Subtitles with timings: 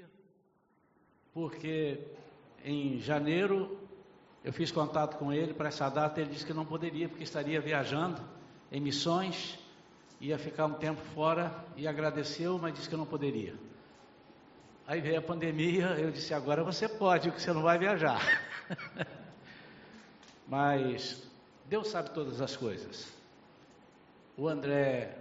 [0.00, 0.08] pandemia,
[1.32, 1.98] porque
[2.64, 3.78] em janeiro
[4.42, 7.60] eu fiz contato com ele para essa data, ele disse que não poderia, porque estaria
[7.60, 8.22] viajando
[8.72, 9.58] em missões,
[10.20, 13.54] ia ficar um tempo fora e agradeceu, mas disse que não poderia.
[14.86, 18.20] Aí veio a pandemia, eu disse: agora você pode, porque você não vai viajar.
[20.48, 21.22] mas
[21.66, 23.12] Deus sabe todas as coisas.
[24.36, 25.16] O André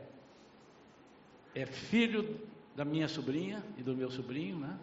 [1.53, 2.39] é filho
[2.79, 4.79] da minha sobrinha e do meu sobrinho, né?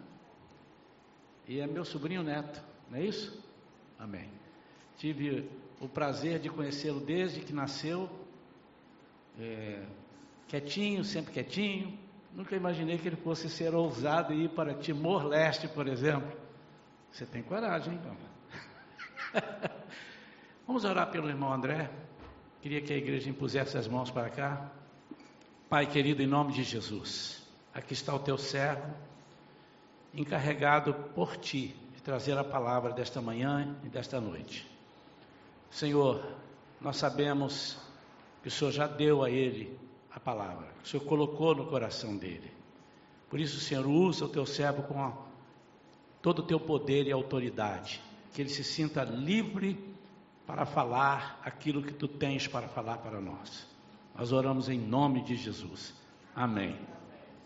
[1.47, 3.43] E é meu sobrinho neto, não é isso?
[3.97, 4.29] Amém.
[4.97, 5.49] Tive
[5.81, 8.07] o prazer de conhecê-lo desde que nasceu,
[9.39, 9.83] é,
[10.47, 11.97] quietinho, sempre quietinho.
[12.35, 16.37] Nunca imaginei que ele fosse ser ousado e ir para Timor-Leste, por exemplo.
[17.11, 18.17] Você tem coragem, hein,
[20.67, 21.89] Vamos orar pelo irmão André.
[22.61, 24.71] Queria que a igreja impusesse as mãos para cá.
[25.67, 27.46] Pai querido, em nome de Jesus,
[27.77, 28.91] aqui está o teu servo,
[30.11, 34.67] encarregado por ti de trazer a palavra desta manhã e desta noite.
[35.69, 36.25] Senhor,
[36.81, 37.77] nós sabemos
[38.41, 39.77] que o Senhor já deu a ele
[40.11, 42.51] a palavra, que o Senhor colocou no coração dele.
[43.29, 45.13] Por isso, Senhor, usa o teu servo com a,
[46.19, 48.01] todo o teu poder e autoridade,
[48.33, 49.77] que ele se sinta livre
[50.47, 53.67] para falar aquilo que tu tens para falar para nós.
[54.15, 55.93] Nós oramos em nome de Jesus.
[56.33, 56.96] Amém.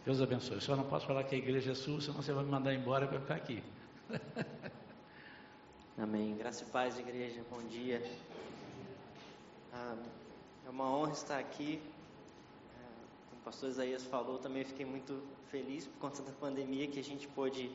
[0.04, 0.56] Deus abençoe.
[0.56, 2.74] Eu só não posso falar que a igreja é sua, senão você vai me mandar
[2.74, 3.62] embora para ficar aqui.
[5.96, 6.36] Amém.
[6.36, 7.40] Graça e paz, igreja.
[7.52, 8.02] Bom dia.
[9.72, 9.96] Ah,
[10.66, 11.80] é uma honra estar aqui.
[12.76, 17.00] Ah, como o pastor Isaías falou, também fiquei muito feliz por conta da pandemia que
[17.00, 17.70] a gente pôde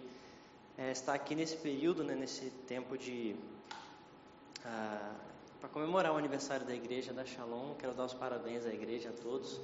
[0.77, 3.37] é, estar aqui nesse período, né, nesse tempo de
[4.65, 5.15] ah,
[5.61, 7.75] para comemorar o aniversário da igreja da Shalom.
[7.75, 9.61] Quero dar os parabéns à igreja, a todos.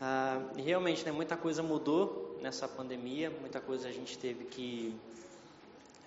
[0.00, 4.94] Ah, realmente, né, muita coisa mudou nessa pandemia, muita coisa a gente teve que,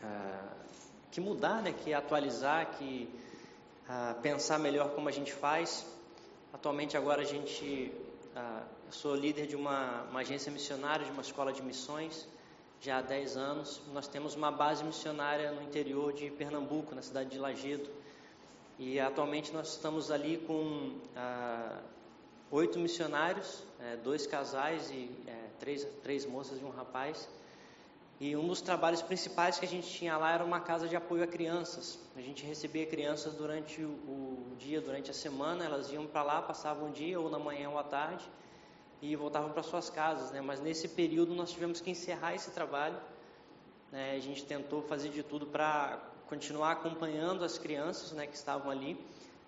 [0.03, 0.53] ah,
[1.11, 3.09] que mudar, né, que atualizar, que
[3.87, 5.85] ah, pensar melhor como a gente faz.
[6.53, 7.91] Atualmente, agora a gente,
[8.35, 12.27] eu sou líder de uma, uma agência missionária, de uma escola de missões
[12.81, 13.81] já há 10 anos.
[13.93, 17.89] Nós temos uma base missionária no interior de Pernambuco, na cidade de Lagedo.
[18.79, 20.99] E atualmente nós estamos ali com
[22.51, 27.27] oito missionários, é, dois casais e é, três, três moças e um rapaz.
[28.19, 31.23] E um dos trabalhos principais que a gente tinha lá era uma casa de apoio
[31.23, 31.99] a crianças.
[32.15, 36.41] A gente recebia crianças durante o, o dia, durante a semana, elas iam para lá,
[36.41, 38.27] passavam um dia, ou na manhã ou à tarde,
[39.03, 40.41] e voltavam para suas casas, né?
[40.41, 42.97] Mas nesse período nós tivemos que encerrar esse trabalho.
[43.91, 44.15] Né?
[44.15, 48.99] A gente tentou fazer de tudo para continuar acompanhando as crianças, né, que estavam ali.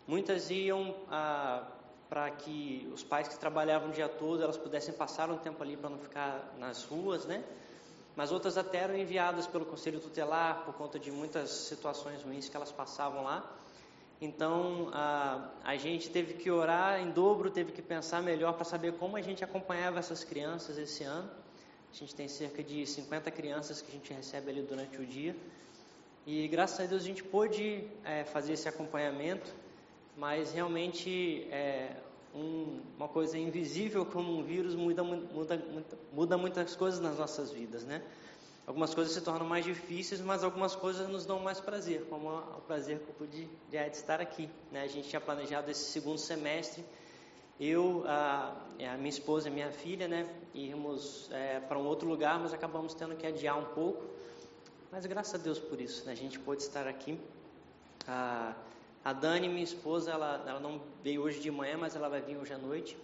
[0.08, 1.68] Muitas iam ah,
[2.10, 5.78] para que os pais que trabalhavam o dia todo elas pudessem passar um tempo ali
[5.78, 7.44] para não ficar nas ruas, né?
[8.16, 12.56] Mas outras até eram enviadas pelo conselho tutelar por conta de muitas situações ruins que
[12.58, 13.50] elas passavam lá.
[14.20, 18.94] Então a, a gente teve que orar em dobro, teve que pensar melhor para saber
[18.94, 21.30] como a gente acompanhava essas crianças esse ano.
[21.92, 25.36] A gente tem cerca de 50 crianças que a gente recebe ali durante o dia.
[26.26, 29.50] E graças a Deus a gente pôde é, fazer esse acompanhamento,
[30.20, 31.96] mas realmente é,
[32.36, 35.64] um, uma coisa invisível como um vírus muda, muda,
[36.12, 38.04] muda muitas coisas nas nossas vidas, né?
[38.68, 42.62] Algumas coisas se tornam mais difíceis, mas algumas coisas nos dão mais prazer, como o
[42.68, 44.48] prazer que eu pude de estar aqui.
[44.72, 44.84] Né?
[44.84, 46.86] A gente tinha planejado esse segundo semestre,
[47.60, 48.56] eu, a,
[48.94, 52.54] a minha esposa e a minha filha, né, irmos é, para um outro lugar, mas
[52.54, 54.04] acabamos tendo que adiar um pouco.
[54.92, 56.12] Mas graças a Deus por isso, né?
[56.12, 57.20] a gente pôde estar aqui.
[58.08, 58.54] A,
[59.04, 62.38] a Dani, minha esposa, ela, ela não veio hoje de manhã, mas ela vai vir
[62.38, 62.98] hoje à noite.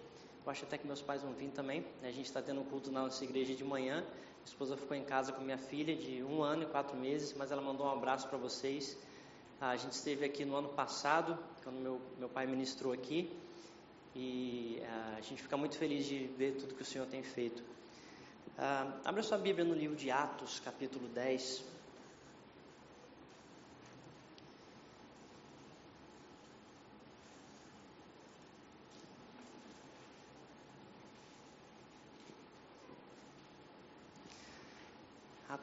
[0.46, 1.86] Eu acho até que meus pais vão vir também.
[2.04, 4.02] A gente está tendo um culto na nossa igreja de manhã.
[4.02, 7.52] Minha esposa ficou em casa com minha filha de um ano e quatro meses, mas
[7.52, 8.98] ela mandou um abraço para vocês.
[9.60, 13.32] A gente esteve aqui no ano passado, quando meu, meu pai ministrou aqui,
[14.14, 14.82] e
[15.18, 17.64] a gente fica muito feliz de ver tudo que o Senhor tem feito.
[18.58, 21.75] Ah, abra sua Bíblia no livro de Atos, capítulo 10.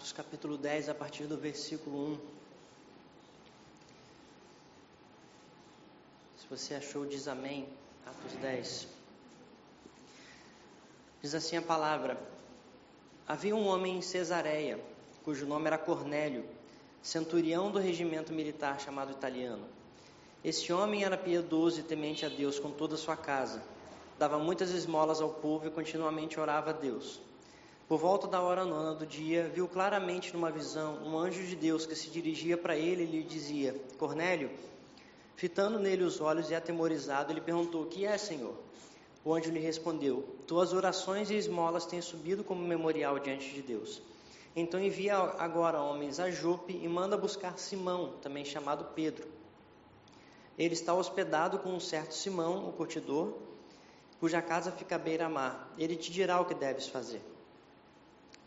[0.03, 2.19] Atos capítulo 10, a partir do versículo 1.
[6.39, 7.69] Se você achou, diz amém.
[8.05, 8.89] Atos 10.
[11.21, 12.19] Diz assim a palavra:
[13.29, 14.85] Havia um homem em Cesareia,
[15.23, 16.45] cujo nome era Cornélio,
[17.01, 19.65] centurião do regimento militar chamado italiano.
[20.43, 23.63] Este homem era piedoso e temente a Deus com toda a sua casa.
[24.19, 27.21] Dava muitas esmolas ao povo e continuamente orava a Deus.
[27.93, 31.85] Por volta da hora nona do dia, viu claramente numa visão um anjo de Deus
[31.85, 34.51] que se dirigia para ele e lhe dizia: Cornélio,
[35.37, 38.55] fitando nele os olhos e atemorizado, ele perguntou: O que é, Senhor?
[39.23, 44.01] O anjo lhe respondeu: Tuas orações e esmolas têm subido como memorial diante de Deus.
[44.57, 49.29] Então envia agora homens a Jope e manda buscar Simão, também chamado Pedro.
[50.59, 53.35] Ele está hospedado com um certo Simão, o curtidor,
[54.19, 55.71] cuja casa fica à beira-mar.
[55.77, 57.21] Ele te dirá o que deves fazer.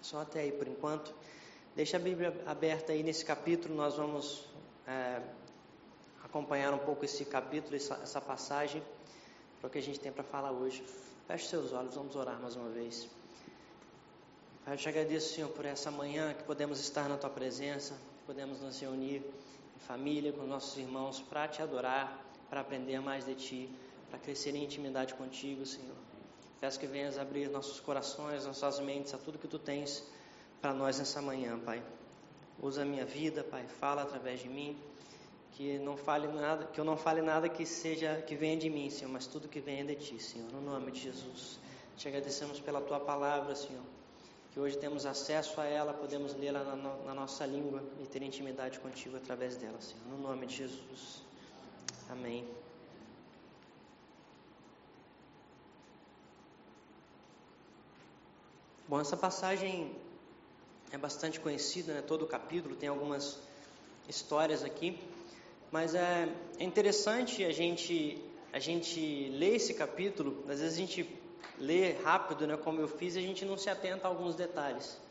[0.06, 1.12] Só até aí por enquanto.
[1.76, 4.46] Deixa a Bíblia aberta aí nesse capítulo, nós vamos
[4.88, 5.20] é,
[6.24, 8.84] acompanhar um pouco esse capítulo, essa, essa passagem,
[9.60, 10.86] para o que a gente tem para falar hoje.
[11.26, 13.10] Feche seus olhos, vamos orar mais uma vez.
[14.64, 17.98] Pai, eu te agradeço, Senhor, por essa manhã que podemos estar na Tua presença,
[18.28, 19.24] podemos nos reunir
[19.76, 23.70] em família com nossos irmãos para Te adorar, para aprender mais de Ti,
[24.12, 26.15] para crescer em intimidade contigo, Senhor.
[26.60, 30.04] Peço que venhas abrir nossos corações, nossas mentes a tudo que Tu tens
[30.62, 31.84] para nós nessa manhã, Pai.
[32.62, 34.78] Usa a minha vida, Pai, fala através de mim,
[35.52, 38.90] que não fale nada, que eu não fale nada que seja que venha de mim,
[38.90, 41.60] Senhor, mas tudo que venha de Ti, Senhor, no nome de Jesus.
[41.98, 43.84] Te agradecemos pela Tua palavra, Senhor
[44.56, 48.80] que hoje temos acesso a ela, podemos lê-la na, na, nossa língua e ter intimidade
[48.80, 50.08] contigo através dela, Senhor.
[50.08, 51.22] No nome de Jesus.
[52.10, 52.48] Amém.
[58.88, 59.96] Bom, essa passagem
[60.92, 62.04] é bastante conhecida, né?
[62.04, 63.40] todo o capítulo tem algumas
[64.08, 65.00] histórias aqui,
[65.72, 66.30] mas é,
[66.60, 68.24] é interessante a gente,
[68.54, 71.10] a gente ler esse capítulo, às vezes a gente
[71.58, 75.02] ler rápido, né, como eu fiz, a gente não se atenta a alguns detalhes.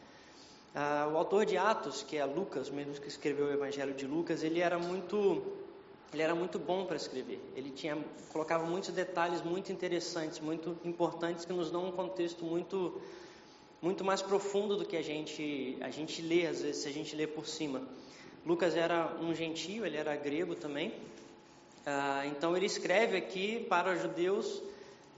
[0.73, 4.45] Ah, o autor de Atos, que é Lucas, mesmo que escreveu o Evangelho de Lucas,
[4.45, 5.43] ele era muito,
[6.13, 7.41] ele era muito bom para escrever.
[7.57, 7.99] Ele tinha,
[8.33, 13.03] colocava muitos detalhes muito interessantes, muito importantes que nos dão um contexto muito,
[13.85, 17.15] muito mais profundo do que a gente, a gente lê às vezes, se a gente
[17.15, 17.83] lê por cima.
[18.47, 20.91] Lucas era um gentio, ele era grego também.
[21.85, 24.63] Ah, então ele escreve aqui para os judeus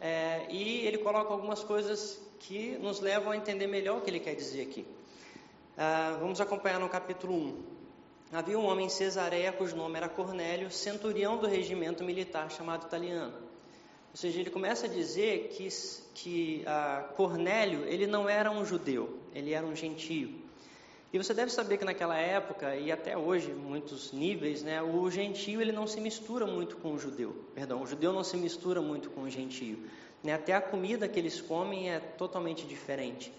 [0.01, 4.19] é, e ele coloca algumas coisas que nos levam a entender melhor o que ele
[4.19, 4.85] quer dizer aqui.
[5.79, 7.63] Ah, vamos acompanhar no capítulo 1.
[8.33, 13.46] Havia um homem em Cesareia cujo nome era Cornélio, centurião do regimento militar chamado italiano.
[14.11, 15.69] Ou seja, ele começa a dizer que,
[16.15, 20.47] que ah, Cornélio ele não era um judeu, ele era um gentio.
[21.13, 25.63] E você deve saber que naquela época e até hoje, muitos níveis, né, o gentio
[25.63, 27.45] ele não se mistura muito com o judeu.
[27.55, 29.79] Perdão, o judeu não se mistura muito com o gentio.
[30.23, 30.35] Né?
[30.35, 33.33] Até a comida que eles comem é totalmente diferente.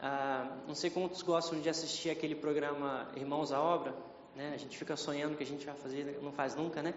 [0.00, 3.94] Ah, não sei quantos gostam de assistir aquele programa Irmãos à Obra.
[4.34, 4.52] Né?
[4.54, 6.94] A gente fica sonhando que a gente vai fazer, não faz nunca, né?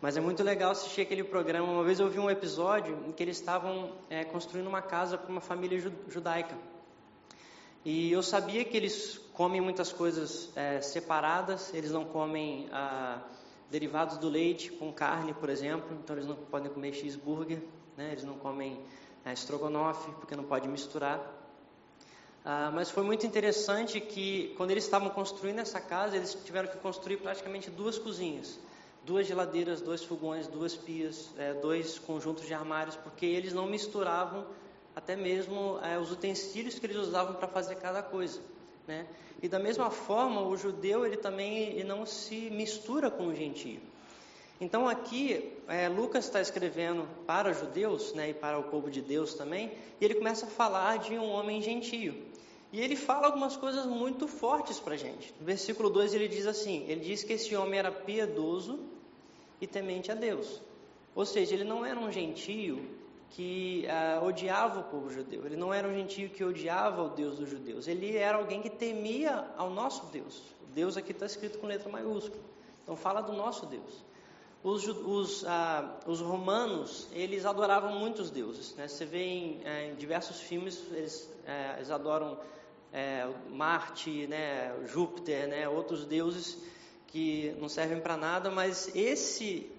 [0.00, 1.70] Mas é muito legal assistir aquele programa.
[1.70, 5.30] Uma vez eu vi um episódio em que eles estavam é, construindo uma casa para
[5.30, 6.56] uma família judaica.
[7.84, 13.22] E eu sabia que eles comem muitas coisas é, separadas, eles não comem ah,
[13.70, 17.62] derivados do leite com carne, por exemplo, então eles não podem comer cheeseburger,
[17.96, 18.10] né?
[18.12, 18.80] eles não comem
[19.24, 21.37] é, estrogonofe, porque não pode misturar.
[22.44, 26.78] Ah, mas foi muito interessante que quando eles estavam construindo essa casa, eles tiveram que
[26.78, 28.58] construir praticamente duas cozinhas,
[29.04, 34.46] duas geladeiras, dois fogões, duas pias, é, dois conjuntos de armários, porque eles não misturavam
[34.94, 38.40] até mesmo é, os utensílios que eles usavam para fazer cada coisa.
[38.86, 39.06] Né?
[39.42, 43.80] E da mesma forma, o judeu ele também ele não se mistura com o gentio.
[44.60, 49.34] Então aqui é, Lucas está escrevendo para judeus né, e para o povo de Deus
[49.34, 52.27] também, e ele começa a falar de um homem gentio.
[52.72, 55.34] E ele fala algumas coisas muito fortes para a gente.
[55.40, 58.78] No versículo 2 ele diz assim: ele diz que esse homem era piedoso
[59.60, 60.60] e temente a Deus.
[61.14, 62.84] Ou seja, ele não era um gentio
[63.30, 65.44] que uh, odiava o povo judeu.
[65.44, 67.88] Ele não era um gentio que odiava o Deus dos judeus.
[67.88, 70.42] Ele era alguém que temia ao nosso Deus.
[70.74, 72.42] Deus aqui está escrito com letra maiúscula.
[72.82, 74.04] Então fala do nosso Deus.
[74.62, 75.46] Os, os, uh,
[76.06, 78.74] os romanos, eles adoravam muitos deuses.
[78.74, 78.88] Né?
[78.88, 82.38] Você vê em, eh, em diversos filmes, eles, eh, eles adoram
[82.92, 86.58] eh, Marte, né, Júpiter, né, outros deuses
[87.06, 89.70] que não servem para nada, mas esse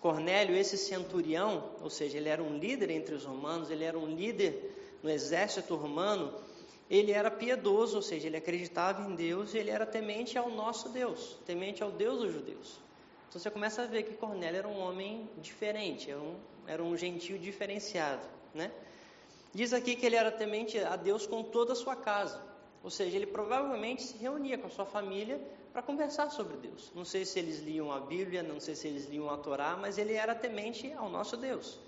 [0.00, 4.06] Cornélio, esse centurião, ou seja, ele era um líder entre os romanos, ele era um
[4.06, 6.32] líder no exército romano,
[6.88, 10.88] ele era piedoso, ou seja, ele acreditava em Deus e ele era temente ao nosso
[10.88, 12.80] Deus, temente ao Deus dos judeus.
[13.28, 16.96] Então você começa a ver que Cornélio era um homem diferente, era um, era um
[16.96, 18.72] gentio diferenciado, né?
[19.52, 22.40] Diz aqui que ele era temente a Deus com toda a sua casa,
[22.82, 25.40] ou seja, ele provavelmente se reunia com a sua família
[25.72, 26.90] para conversar sobre Deus.
[26.94, 29.98] Não sei se eles liam a Bíblia, não sei se eles liam a Torá, mas
[29.98, 31.78] ele era temente ao nosso Deus.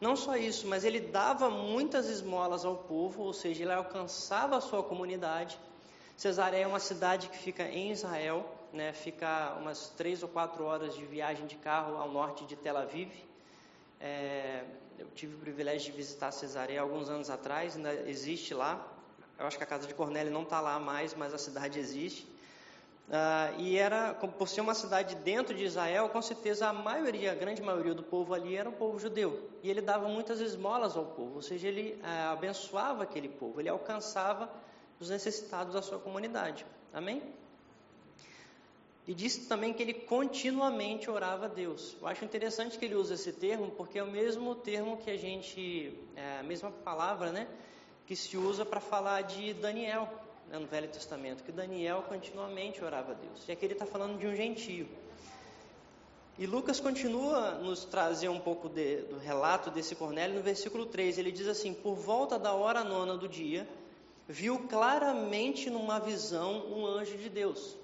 [0.00, 4.60] Não só isso, mas ele dava muitas esmolas ao povo, ou seja, ele alcançava a
[4.60, 5.58] sua comunidade.
[6.16, 10.94] Cesareia é uma cidade que fica em Israel, né, fica umas três ou quatro horas
[10.94, 13.10] de viagem de carro ao norte de Tel Aviv.
[14.00, 14.64] É,
[14.98, 18.86] eu tive o privilégio de visitar Cesareia alguns anos atrás, ainda existe lá.
[19.38, 22.24] Eu acho que a casa de Cornélio não está lá mais, mas a cidade existe.
[23.08, 27.34] Uh, e era, por ser uma cidade dentro de Israel, com certeza a maioria, a
[27.34, 29.48] grande maioria do povo ali era um povo judeu.
[29.62, 33.68] E ele dava muitas esmolas ao povo, ou seja, ele uh, abençoava aquele povo, ele
[33.68, 34.50] alcançava
[35.00, 36.66] os necessitados da sua comunidade.
[36.92, 37.22] Amém?
[39.08, 41.96] E disse também que ele continuamente orava a Deus.
[41.98, 45.16] Eu acho interessante que ele usa esse termo, porque é o mesmo termo que a
[45.16, 47.48] gente, é a mesma palavra, né,
[48.06, 50.06] que se usa para falar de Daniel
[50.50, 53.48] né, no Velho Testamento, que Daniel continuamente orava a Deus.
[53.48, 54.86] E aqui ele está falando de um gentio.
[56.38, 61.16] E Lucas continua nos trazer um pouco de, do relato desse Cornélio no versículo 3.
[61.16, 63.66] Ele diz assim: Por volta da hora nona do dia,
[64.28, 67.77] viu claramente numa visão um anjo de Deus.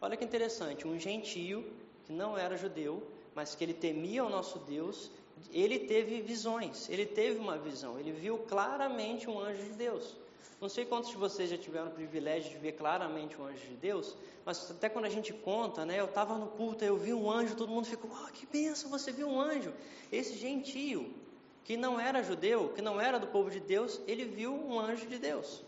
[0.00, 1.64] Olha que interessante, um gentio
[2.06, 3.02] que não era judeu,
[3.34, 5.10] mas que ele temia o nosso Deus,
[5.52, 10.16] ele teve visões, ele teve uma visão, ele viu claramente um anjo de Deus.
[10.60, 13.76] Não sei quantos de vocês já tiveram o privilégio de ver claramente um anjo de
[13.76, 14.14] Deus,
[14.44, 15.98] mas até quando a gente conta, né?
[15.98, 19.10] Eu estava no culto, eu vi um anjo, todo mundo ficou, oh, que benção, você
[19.10, 19.72] viu um anjo.
[20.12, 21.14] Esse gentio,
[21.64, 25.06] que não era judeu, que não era do povo de Deus, ele viu um anjo
[25.06, 25.64] de Deus.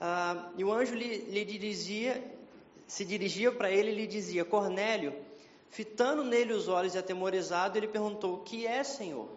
[0.00, 2.22] Ah, e o anjo lhe, lhe dizia,
[2.86, 5.14] se dirigia para ele e lhe dizia, Cornélio,
[5.70, 9.28] fitando nele os olhos e atemorizado, ele perguntou, o que é, Senhor?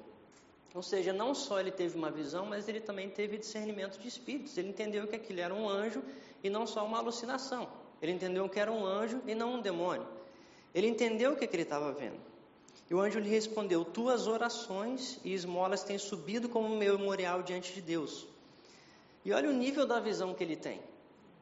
[0.73, 4.55] Ou seja, não só ele teve uma visão, mas ele também teve discernimento de espíritos.
[4.57, 6.03] Ele entendeu que aquilo era um anjo
[6.43, 7.67] e não só uma alucinação.
[8.01, 10.07] Ele entendeu que era um anjo e não um demônio.
[10.73, 12.19] Ele entendeu o que, que ele estava vendo.
[12.89, 17.81] E o anjo lhe respondeu: Tuas orações e esmolas têm subido como memorial diante de
[17.81, 18.27] Deus.
[19.25, 20.79] E olha o nível da visão que ele tem.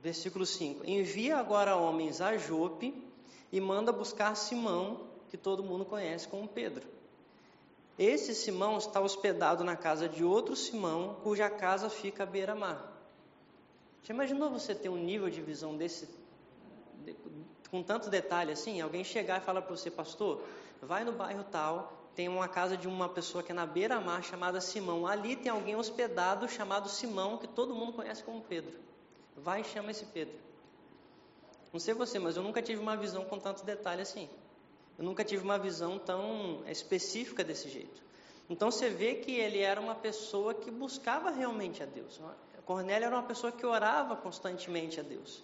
[0.02, 2.94] Versículo 5: Envia agora homens a Jope
[3.52, 6.88] e manda buscar Simão, que todo mundo conhece como Pedro.
[7.98, 12.94] Esse Simão está hospedado na casa de outro Simão, cuja casa fica à beira-mar.
[14.04, 16.08] Já imaginou você ter um nível de visão desse,
[17.04, 17.16] de,
[17.72, 18.80] com tanto detalhe assim?
[18.80, 20.44] Alguém chegar e falar para você, pastor,
[20.82, 24.62] vai no bairro tal, tem uma casa de uma pessoa que é na beira-mar chamada
[24.62, 25.08] Simão.
[25.08, 28.78] Ali tem alguém hospedado chamado Simão, que todo mundo conhece como Pedro.
[29.38, 30.36] Vai e chama esse Pedro.
[31.72, 34.28] Não sei você, mas eu nunca tive uma visão com tanto detalhe assim.
[34.98, 38.02] Eu nunca tive uma visão tão específica desse jeito.
[38.50, 42.20] Então você vê que ele era uma pessoa que buscava realmente a Deus.
[42.66, 45.42] Cornélio era uma pessoa que orava constantemente a Deus.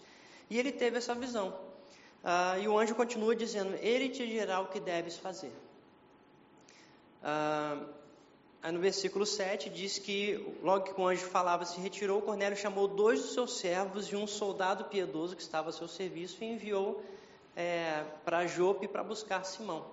[0.50, 1.57] E ele teve essa visão.
[2.23, 5.53] Ah, e o anjo continua dizendo: Ele te dirá o que deves fazer.
[7.23, 7.81] Ah,
[8.63, 12.88] aí no versículo 7 diz que, logo que o anjo falava, se retirou, Cornélio chamou
[12.88, 17.03] dois dos seus servos e um soldado piedoso que estava a seu serviço e enviou
[17.58, 19.86] é, para Jope para buscar Simão.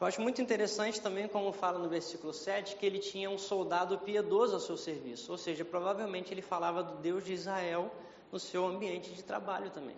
[0.00, 3.96] Eu acho muito interessante também, como fala no versículo 7, que ele tinha um soldado
[4.00, 7.88] piedoso ao seu serviço, ou seja, provavelmente ele falava do Deus de Israel
[8.32, 9.94] no seu ambiente de trabalho também.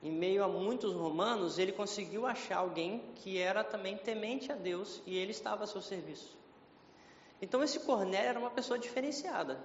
[0.00, 5.02] Em meio a muitos romanos, ele conseguiu achar alguém que era também temente a Deus
[5.04, 6.36] e ele estava a seu serviço.
[7.40, 9.58] Então, esse Cornélio era uma pessoa diferenciada.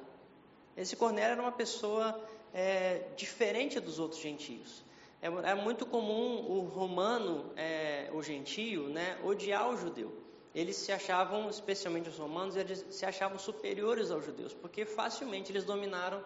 [0.75, 2.19] Esse Cornélio era uma pessoa
[2.53, 4.83] é, diferente dos outros gentios.
[5.21, 10.11] É, é muito comum o romano, é, o gentio, né, odiar o judeu.
[10.53, 15.63] Eles se achavam, especialmente os romanos, eles se achavam superiores aos judeus, porque facilmente eles
[15.63, 16.21] dominaram,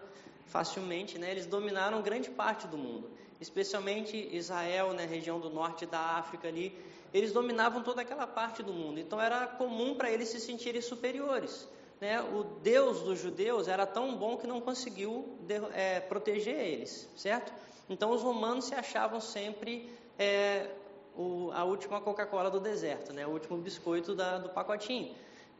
[0.46, 3.08] facilmente, né, eles dominaram grande parte do mundo,
[3.40, 6.76] especialmente Israel, né, região do norte da África ali,
[7.16, 9.00] eles dominavam toda aquela parte do mundo.
[9.00, 11.66] Então era comum para eles se sentirem superiores.
[11.98, 12.20] Né?
[12.20, 15.38] O Deus dos judeus era tão bom que não conseguiu
[15.72, 17.52] é, proteger eles, certo?
[17.88, 20.68] Então os romanos se achavam sempre é,
[21.16, 23.26] o, a última Coca-Cola do deserto, né?
[23.26, 25.14] o último biscoito da, do pacotinho.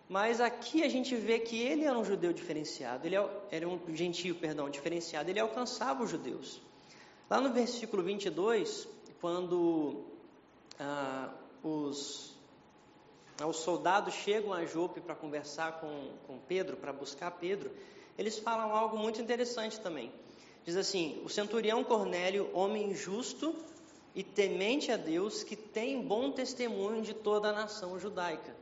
[0.08, 3.16] Mas aqui a gente vê que ele era um judeu diferenciado, ele
[3.50, 6.60] era um gentio, perdão, diferenciado, ele alcançava os judeus.
[7.30, 8.86] Lá no versículo 22,
[9.20, 10.04] quando
[10.78, 11.30] ah,
[11.68, 12.34] os,
[13.44, 17.70] os soldados chegam a Jope para conversar com, com Pedro, para buscar Pedro,
[18.16, 20.12] eles falam algo muito interessante também.
[20.64, 23.54] Diz assim: O centurião Cornélio, homem justo
[24.14, 28.54] e temente a Deus, que tem bom testemunho de toda a nação judaica.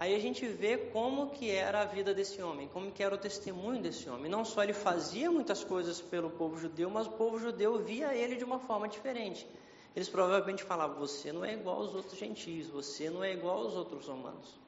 [0.00, 3.18] Aí a gente vê como que era a vida desse homem, como que era o
[3.18, 4.30] testemunho desse homem.
[4.30, 8.36] Não só ele fazia muitas coisas pelo povo judeu, mas o povo judeu via ele
[8.36, 9.46] de uma forma diferente.
[9.94, 13.74] Eles provavelmente falavam: você não é igual aos outros gentios, você não é igual aos
[13.74, 14.58] outros romanos.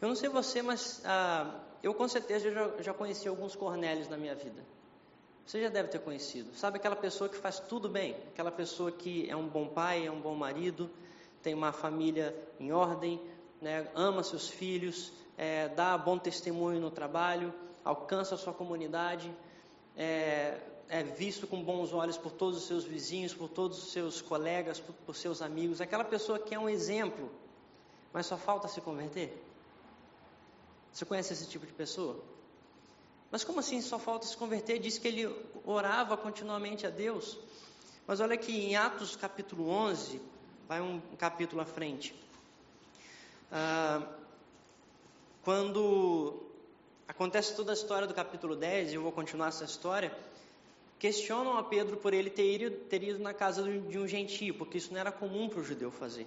[0.00, 4.16] Eu não sei você, mas ah, eu com certeza já, já conheci alguns Cornélios na
[4.16, 4.62] minha vida.
[5.44, 6.54] Você já deve ter conhecido.
[6.54, 8.14] Sabe aquela pessoa que faz tudo bem?
[8.32, 10.90] Aquela pessoa que é um bom pai, é um bom marido,
[11.42, 13.20] tem uma família em ordem,
[13.60, 17.52] né, ama seus filhos, é, dá bom testemunho no trabalho,
[17.84, 19.34] alcança a sua comunidade,
[19.96, 20.58] é,
[20.88, 24.80] é, visto com bons olhos por todos os seus vizinhos, por todos os seus colegas,
[24.80, 25.80] por, por seus amigos.
[25.80, 27.30] Aquela pessoa que é um exemplo,
[28.12, 29.36] mas só falta se converter.
[30.92, 32.20] Você conhece esse tipo de pessoa?
[33.30, 34.78] Mas como assim só falta se converter?
[34.78, 37.38] Diz que ele orava continuamente a Deus.
[38.06, 40.20] Mas olha aqui, em Atos capítulo 11,
[40.66, 42.14] vai um capítulo à frente.
[43.52, 44.02] Ah,
[45.44, 46.42] quando
[47.06, 50.16] acontece toda a história do capítulo 10, e eu vou continuar essa história,
[50.98, 54.78] questionam a Pedro por ele ter ido, ter ido na casa de um gentio, porque
[54.78, 56.26] isso não era comum para o judeu fazer.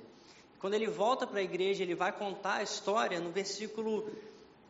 [0.60, 4.10] Quando ele volta para a igreja, ele vai contar a história, no versículo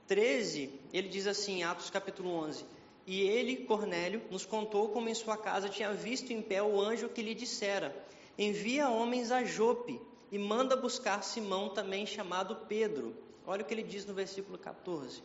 [0.07, 2.65] 13, ele diz assim, Atos capítulo 11:
[3.05, 7.09] E ele, Cornélio, nos contou como em sua casa tinha visto em pé o anjo
[7.09, 7.95] que lhe dissera:
[8.37, 13.15] Envia homens a Jope e manda buscar Simão, também chamado Pedro.
[13.45, 15.21] Olha o que ele diz no versículo 14: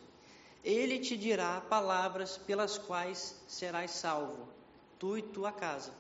[0.65, 4.49] Ele te dirá palavras pelas quais serás salvo,
[4.99, 5.93] tu e tua casa.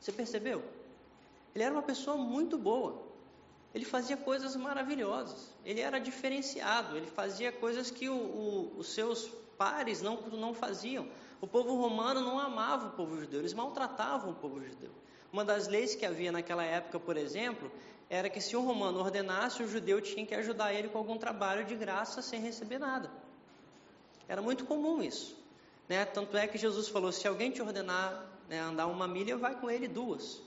[0.00, 0.62] Você percebeu?
[1.54, 3.02] Ele era uma pessoa muito boa.
[3.74, 5.54] Ele fazia coisas maravilhosas.
[5.64, 6.96] Ele era diferenciado.
[6.96, 11.08] Ele fazia coisas que o, o, os seus pares não, não faziam.
[11.40, 14.90] O povo romano não amava o povo judeu, eles maltratavam o povo judeu.
[15.32, 17.70] Uma das leis que havia naquela época, por exemplo,
[18.08, 21.64] era que se um romano ordenasse, o judeu tinha que ajudar ele com algum trabalho
[21.64, 23.10] de graça sem receber nada.
[24.26, 25.36] Era muito comum isso.
[25.88, 26.04] Né?
[26.04, 29.70] Tanto é que Jesus falou: se alguém te ordenar né, andar uma milha, vai com
[29.70, 30.40] ele duas.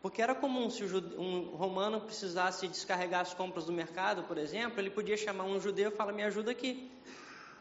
[0.00, 4.90] Porque era comum, se um romano precisasse descarregar as compras do mercado, por exemplo, ele
[4.90, 6.90] podia chamar um judeu e falar: me ajuda aqui.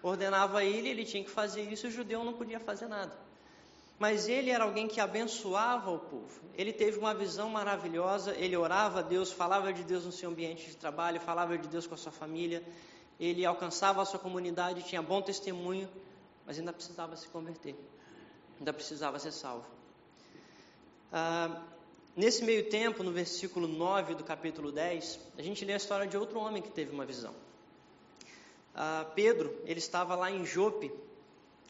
[0.02, 3.18] Ordenava ele, ele tinha que fazer isso, e o judeu não podia fazer nada.
[3.98, 6.42] Mas ele era alguém que abençoava o povo.
[6.54, 10.68] Ele teve uma visão maravilhosa, ele orava a Deus, falava de Deus no seu ambiente
[10.68, 12.62] de trabalho, falava de Deus com a sua família,
[13.20, 15.90] ele alcançava a sua comunidade, tinha bom testemunho,
[16.46, 17.76] mas ainda precisava se converter,
[18.60, 19.66] ainda precisava ser salvo.
[21.12, 21.62] Ah,
[22.16, 26.18] nesse meio tempo, no versículo 9 do capítulo 10, a gente lê a história de
[26.18, 27.34] outro homem que teve uma visão.
[28.74, 30.92] Ah, Pedro, ele estava lá em Jope.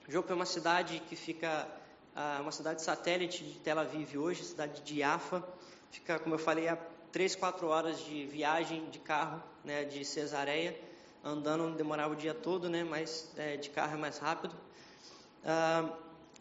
[0.07, 1.67] Jope é uma cidade que fica
[2.39, 5.43] uma cidade satélite de Tel Aviv hoje, cidade de Jaffa.
[5.91, 6.77] Fica, como eu falei, a
[7.11, 10.79] 3, 4 horas de viagem de carro, né, de Cesareia.
[11.23, 14.55] Andando demorava o dia todo, né, mas é, de carro é mais rápido.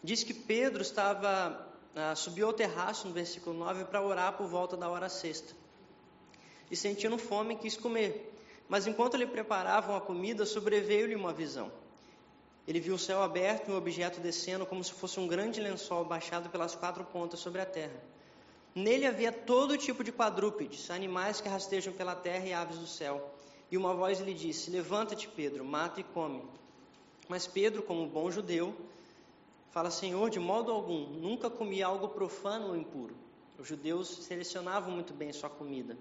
[0.03, 4.77] Diz que Pedro estava, ah, subiu ao terraço, no versículo 9, para orar por volta
[4.77, 5.55] da hora sexta.
[6.71, 8.33] E sentindo fome, quis comer.
[8.69, 11.71] Mas enquanto ele preparava uma comida, sobreveio-lhe uma visão.
[12.67, 16.05] Ele viu o céu aberto e um objeto descendo como se fosse um grande lençol
[16.05, 18.03] baixado pelas quatro pontas sobre a terra.
[18.75, 23.31] Nele havia todo tipo de quadrúpedes, animais que rastejam pela terra e aves do céu.
[23.71, 26.43] E uma voz lhe disse: Levanta-te, Pedro, mata e come.
[27.29, 28.75] Mas Pedro, como bom judeu,
[29.75, 33.15] fala: Senhor, de modo algum, nunca comi algo profano ou impuro.
[33.59, 35.99] Os judeus selecionavam muito bem sua comida.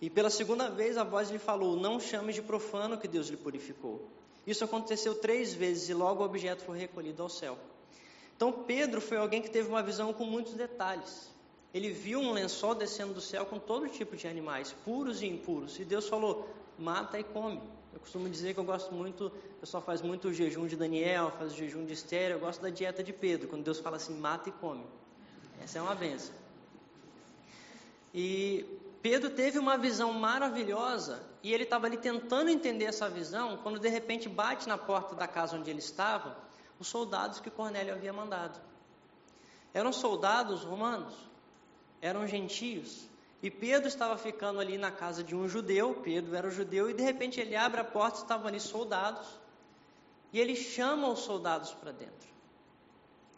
[0.00, 3.36] E pela segunda vez a voz lhe falou: Não chames de profano que Deus lhe
[3.36, 4.08] purificou.
[4.46, 7.58] Isso aconteceu três vezes e logo o objeto foi recolhido ao céu.
[8.36, 11.28] Então Pedro foi alguém que teve uma visão com muitos detalhes.
[11.74, 15.78] Ele viu um lençol descendo do céu com todo tipo de animais, puros e impuros.
[15.80, 17.60] E Deus falou: mata e come.
[17.92, 21.32] Eu costumo dizer que eu gosto muito, o pessoal faz muito o jejum de Daniel,
[21.32, 24.14] faz o jejum de Esther, eu gosto da dieta de Pedro, quando Deus fala assim,
[24.18, 24.84] mata e come.
[25.62, 26.34] Essa é uma benção.
[28.14, 28.64] E
[29.02, 33.88] Pedro teve uma visão maravilhosa e ele estava ali tentando entender essa visão, quando de
[33.88, 36.36] repente bate na porta da casa onde ele estava
[36.78, 38.60] os soldados que Cornélio havia mandado.
[39.74, 41.14] Eram soldados romanos,
[42.00, 43.07] eram gentios.
[43.42, 46.94] E Pedro estava ficando ali na casa de um judeu, Pedro era um judeu, e
[46.94, 49.28] de repente ele abre a porta, estavam ali soldados,
[50.32, 52.28] e ele chama os soldados para dentro.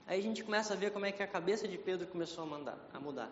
[0.06, 2.46] Aí a gente começa a ver como é que a cabeça de Pedro começou a,
[2.46, 3.30] mandar, a mudar.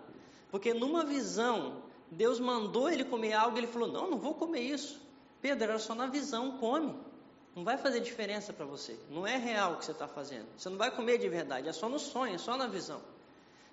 [0.51, 5.01] Porque numa visão Deus mandou ele comer algo, ele falou: Não, não vou comer isso.
[5.41, 6.95] Pedro, era só na visão, come.
[7.55, 8.99] Não vai fazer diferença para você.
[9.11, 10.47] Não é real o que você está fazendo.
[10.57, 13.01] Você não vai comer de verdade, é só no sonho, é só na visão.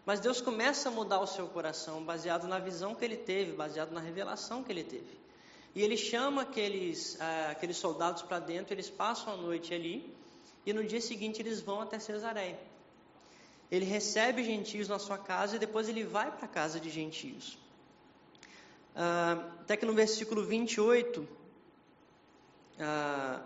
[0.06, 3.91] Mas Deus começa a mudar o seu coração baseado na visão que ele teve, baseado
[3.91, 5.20] na revelação que ele teve.
[5.74, 10.15] E ele chama aqueles, ah, aqueles soldados para dentro, eles passam a noite ali,
[10.65, 12.60] e no dia seguinte eles vão até Cesareia.
[13.72, 17.58] Ele recebe gentios na sua casa e depois ele vai para a casa de gentios.
[18.96, 21.28] Ah, até que no versículo 28,
[22.80, 23.41] ah,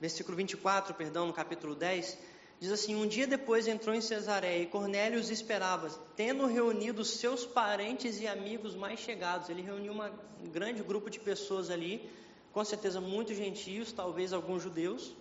[0.00, 2.18] versículo 24, perdão, no capítulo 10,
[2.60, 7.44] diz assim: Um dia depois entrou em Cesareia e Cornélio os esperava, tendo reunido seus
[7.46, 9.48] parentes e amigos mais chegados.
[9.48, 10.10] Ele reuniu uma,
[10.42, 12.08] um grande grupo de pessoas ali,
[12.52, 15.14] com certeza muitos gentios, talvez alguns judeus.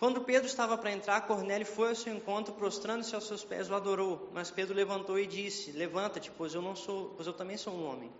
[0.00, 3.74] Quando Pedro estava para entrar, Cornélio foi ao seu encontro, prostrando-se aos seus pés, o
[3.74, 4.30] adorou.
[4.32, 7.86] Mas Pedro levantou e disse: Levanta-te, pois eu não sou, pois eu também sou um
[7.86, 8.10] homem.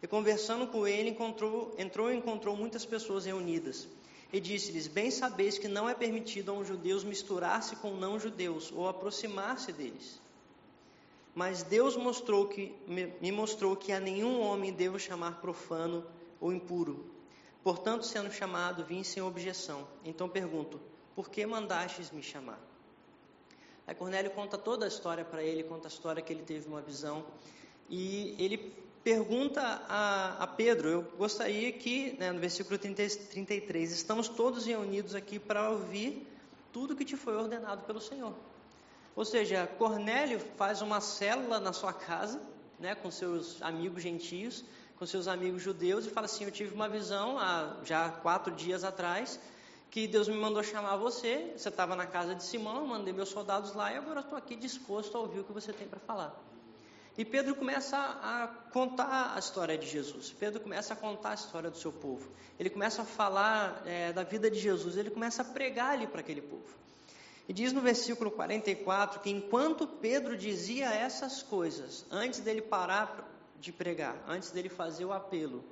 [0.00, 3.88] E conversando com ele, encontrou, entrou e encontrou muitas pessoas reunidas.
[4.34, 8.88] E disse-lhes: Bem sabeis que não é permitido a um judeus misturar-se com não-judeus ou
[8.88, 10.20] aproximar-se deles.
[11.32, 12.74] Mas Deus mostrou que,
[13.20, 16.04] me mostrou que a nenhum homem devo chamar profano
[16.40, 17.08] ou impuro.
[17.62, 19.86] Portanto, sendo chamado, vim sem objeção.
[20.04, 20.80] Então pergunto:
[21.14, 22.58] por que mandastes me chamar?
[23.86, 26.80] Aí Cornélio conta toda a história para ele, conta a história que ele teve uma
[26.80, 27.24] visão.
[27.88, 34.28] E ele pergunta a, a Pedro, eu gostaria que, né, no versículo 30, 33, estamos
[34.28, 36.26] todos reunidos aqui para ouvir
[36.72, 38.34] tudo que te foi ordenado pelo Senhor.
[39.14, 42.40] Ou seja, Cornélio faz uma célula na sua casa,
[42.80, 44.64] né, com seus amigos gentios,
[44.98, 48.84] com seus amigos judeus, e fala assim: Eu tive uma visão há já quatro dias
[48.84, 49.38] atrás,
[49.90, 53.28] que Deus me mandou chamar você, você estava na casa de Simão, eu mandei meus
[53.28, 56.53] soldados lá e agora estou aqui disposto a ouvir o que você tem para falar.
[57.16, 60.34] E Pedro começa a contar a história de Jesus.
[60.38, 62.28] Pedro começa a contar a história do seu povo.
[62.58, 64.96] Ele começa a falar é, da vida de Jesus.
[64.96, 66.74] Ele começa a pregar ali para aquele povo.
[67.48, 73.70] E diz no versículo 44 que enquanto Pedro dizia essas coisas, antes dele parar de
[73.70, 75.64] pregar, antes dele fazer o apelo,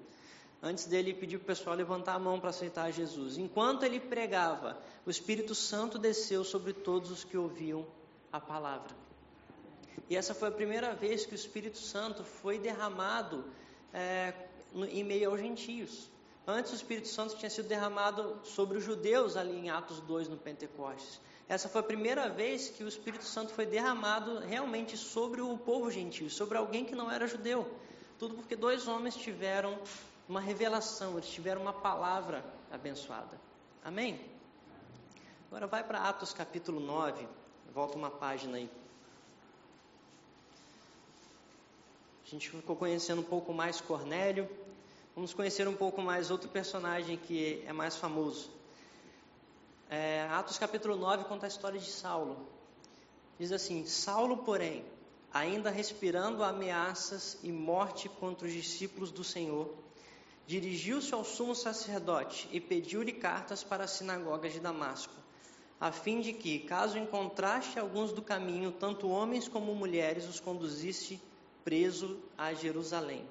[0.63, 3.37] antes dele pedir para o pessoal levantar a mão para aceitar Jesus.
[3.37, 7.85] Enquanto ele pregava, o Espírito Santo desceu sobre todos os que ouviam
[8.31, 9.02] a palavra.
[10.09, 13.45] E essa foi a primeira vez que o Espírito Santo foi derramado
[13.93, 14.35] é,
[14.73, 16.11] no, em meio aos gentios.
[16.47, 20.37] Antes o Espírito Santo tinha sido derramado sobre os judeus ali em Atos 2 no
[20.37, 21.21] Pentecostes.
[21.49, 25.91] Essa foi a primeira vez que o Espírito Santo foi derramado realmente sobre o povo
[25.91, 27.71] gentil, sobre alguém que não era judeu.
[28.19, 29.79] Tudo porque dois homens tiveram
[30.29, 33.39] uma revelação, eles tiveram uma palavra abençoada.
[33.85, 34.21] Amém?
[35.49, 37.29] Agora vai para Atos capítulo 9,
[37.73, 38.71] volta uma página aí.
[42.33, 44.49] A gente ficou conhecendo um pouco mais Cornélio,
[45.15, 48.51] vamos conhecer um pouco mais outro personagem que é mais famoso.
[49.91, 52.49] É, Atos capítulo 9 conta a história de Saulo.
[53.39, 54.83] Diz assim: Saulo, porém,
[55.31, 59.71] ainda respirando ameaças e morte contra os discípulos do Senhor,
[60.47, 65.13] dirigiu-se ao sumo sacerdote e pediu-lhe cartas para as sinagogas de Damasco,
[65.79, 71.21] a fim de que, caso encontrasse alguns do caminho, tanto homens como mulheres, os conduzisse
[71.65, 73.25] preso a Jerusalém.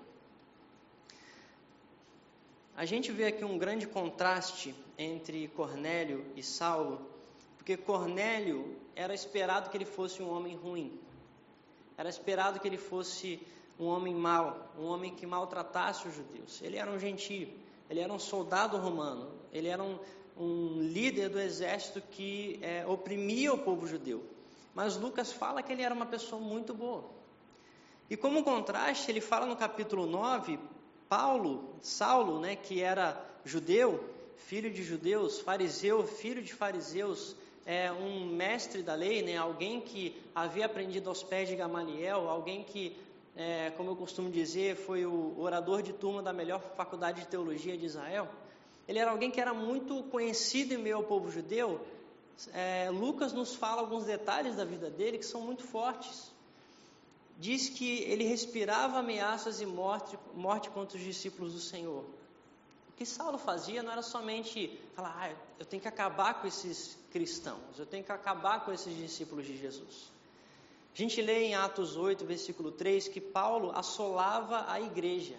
[2.76, 7.06] A gente vê aqui um grande contraste entre Cornélio e Saulo,
[7.58, 11.00] porque Cornélio era esperado que ele fosse um homem ruim,
[11.98, 13.40] era esperado que ele fosse
[13.80, 16.62] um homem mau, um homem que maltratasse os judeus.
[16.62, 17.50] Ele era um gentio,
[17.90, 20.00] ele era um soldado romano, ele era um,
[20.38, 24.24] um líder do exército que é, oprimia o povo judeu.
[24.74, 27.04] Mas Lucas fala que ele era uma pessoa muito boa.
[28.12, 30.60] E como contraste, ele fala no capítulo 9,
[31.08, 34.04] Paulo, Saulo, né, que era judeu,
[34.36, 40.22] filho de judeus, fariseu, filho de fariseus, é, um mestre da lei, né, alguém que
[40.36, 42.98] havia aprendido aos pés de Gamaliel, alguém que
[43.34, 47.78] é, como eu costumo dizer, foi o orador de turma da melhor faculdade de teologia
[47.78, 48.28] de Israel.
[48.90, 51.80] Ele era alguém que era muito conhecido em meio ao povo judeu.
[52.54, 56.30] É, Lucas nos fala alguns detalhes da vida dele que são muito fortes.
[57.42, 62.04] Diz que ele respirava ameaças e morte, morte contra os discípulos do Senhor.
[62.90, 67.00] O que Saulo fazia não era somente falar, ah, eu tenho que acabar com esses
[67.12, 70.12] cristãos, eu tenho que acabar com esses discípulos de Jesus.
[70.94, 75.36] A gente lê em Atos 8, versículo 3, que Paulo assolava a igreja.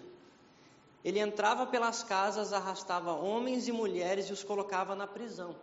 [1.05, 5.55] Ele entrava pelas casas, arrastava homens e mulheres e os colocava na prisão.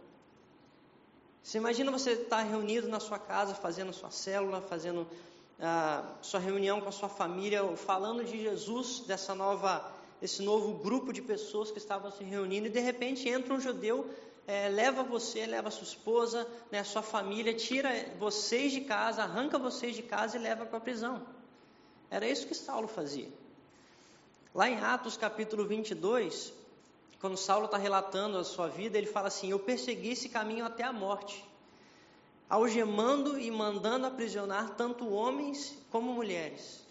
[1.44, 5.06] Você imagina você estar reunido na sua casa, fazendo sua célula, fazendo
[6.22, 9.92] sua reunião com a sua família, falando de Jesus, dessa nova,
[10.22, 14.10] desse novo grupo de pessoas que estavam se reunindo, e de repente entra um judeu
[14.50, 19.96] é, leva você, leva sua esposa, né, sua família, tira vocês de casa, arranca vocês
[19.96, 21.22] de casa e leva para a prisão.
[22.10, 23.30] Era isso que Saulo fazia.
[24.56, 26.52] Lá em Atos capítulo 22,
[27.22, 30.82] quando Saulo está relatando a sua vida, ele fala assim: Eu persegui esse caminho até
[30.82, 31.46] a morte,
[32.50, 36.84] algemando e mandando aprisionar tanto homens como mulheres.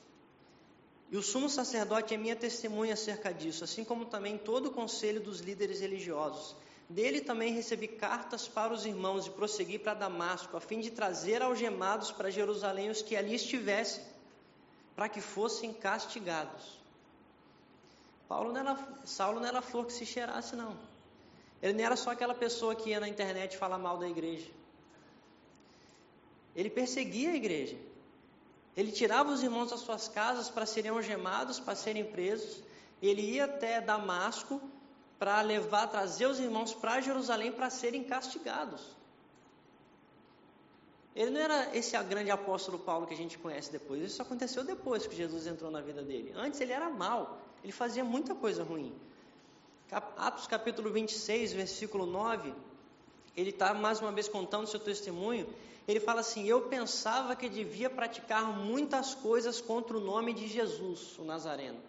[1.10, 5.20] E o sumo sacerdote é minha testemunha acerca disso, assim como também todo o conselho
[5.20, 6.54] dos líderes religiosos.
[6.88, 11.42] Dele também recebi cartas para os irmãos e prossegui para Damasco, a fim de trazer
[11.42, 14.02] algemados para Jerusalém os que ali estivessem,
[14.94, 16.78] para que fossem castigados.
[18.28, 20.76] Paulo não era, Saulo não era flor que se cheirasse, não.
[21.62, 24.57] Ele não era só aquela pessoa que ia na internet falar mal da igreja.
[26.58, 27.78] Ele perseguia a igreja.
[28.76, 32.60] Ele tirava os irmãos das suas casas para serem algemados, para serem presos.
[33.00, 34.60] Ele ia até Damasco
[35.20, 38.82] para levar, trazer os irmãos para Jerusalém para serem castigados.
[41.14, 44.02] Ele não era esse grande apóstolo Paulo que a gente conhece depois.
[44.02, 46.32] Isso aconteceu depois que Jesus entrou na vida dele.
[46.34, 48.92] Antes ele era mau, ele fazia muita coisa ruim.
[50.16, 52.52] Atos capítulo 26, versículo 9,
[53.38, 55.46] ele está mais uma vez contando seu testemunho.
[55.86, 61.18] Ele fala assim: Eu pensava que devia praticar muitas coisas contra o nome de Jesus,
[61.18, 61.88] o Nazareno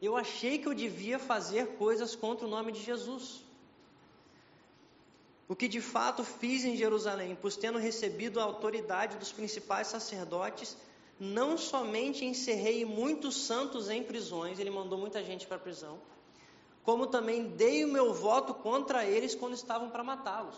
[0.00, 3.42] eu achei que eu devia fazer coisas contra o nome de Jesus.
[5.48, 10.76] O que de fato fiz em Jerusalém, pois tendo recebido a autoridade dos principais sacerdotes,
[11.18, 15.98] não somente encerrei muitos santos em prisões, ele mandou muita gente para a prisão,
[16.86, 20.54] como também dei o meu voto contra eles quando estavam para matá-los.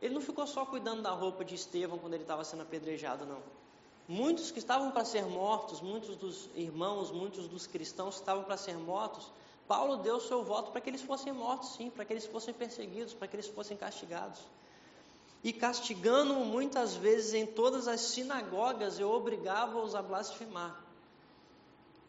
[0.00, 3.42] Ele não ficou só cuidando da roupa de Estevão quando ele estava sendo apedrejado, não.
[4.08, 8.56] Muitos que estavam para ser mortos, muitos dos irmãos, muitos dos cristãos que estavam para
[8.56, 9.30] ser mortos,
[9.68, 12.54] Paulo deu o seu voto para que eles fossem mortos, sim, para que eles fossem
[12.54, 14.40] perseguidos, para que eles fossem castigados.
[15.44, 20.89] E castigando muitas vezes em todas as sinagogas, eu obrigava-os a blasfemar.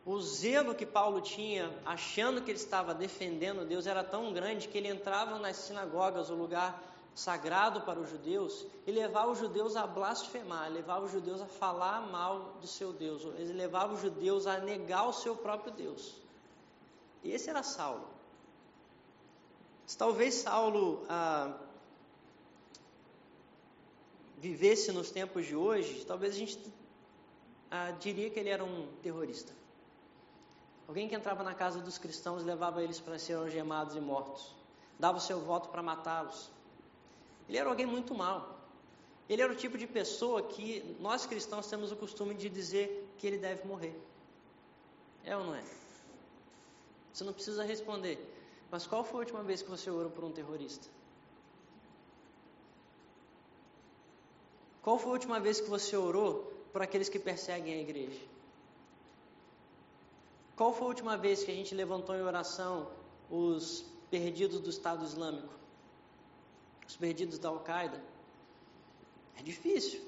[0.05, 4.77] O zelo que Paulo tinha, achando que ele estava defendendo Deus, era tão grande que
[4.77, 6.81] ele entrava nas sinagogas, o lugar
[7.13, 12.07] sagrado para os judeus e levava os judeus a blasfemar, levava os judeus a falar
[12.07, 16.15] mal do seu Deus, ele levava os judeus a negar o seu próprio Deus.
[17.23, 18.07] Esse era Saulo.
[19.97, 21.53] Talvez Saulo ah,
[24.37, 26.73] vivesse nos tempos de hoje, talvez a gente
[27.69, 29.60] ah, diria que ele era um terrorista.
[30.91, 34.53] Alguém que entrava na casa dos cristãos levava eles para serem algemados e mortos,
[34.99, 36.51] dava o seu voto para matá-los.
[37.47, 38.59] Ele era alguém muito mal.
[39.29, 43.25] Ele era o tipo de pessoa que nós cristãos temos o costume de dizer que
[43.25, 43.97] ele deve morrer.
[45.23, 45.63] É ou não é?
[47.13, 48.19] Você não precisa responder.
[48.69, 50.89] Mas qual foi a última vez que você orou por um terrorista?
[54.81, 58.30] Qual foi a última vez que você orou por aqueles que perseguem a igreja?
[60.61, 62.87] Qual foi a última vez que a gente levantou em oração
[63.31, 65.51] os perdidos do Estado Islâmico?
[66.87, 67.99] os perdidos da Al-Qaeda.
[69.39, 69.99] É difícil.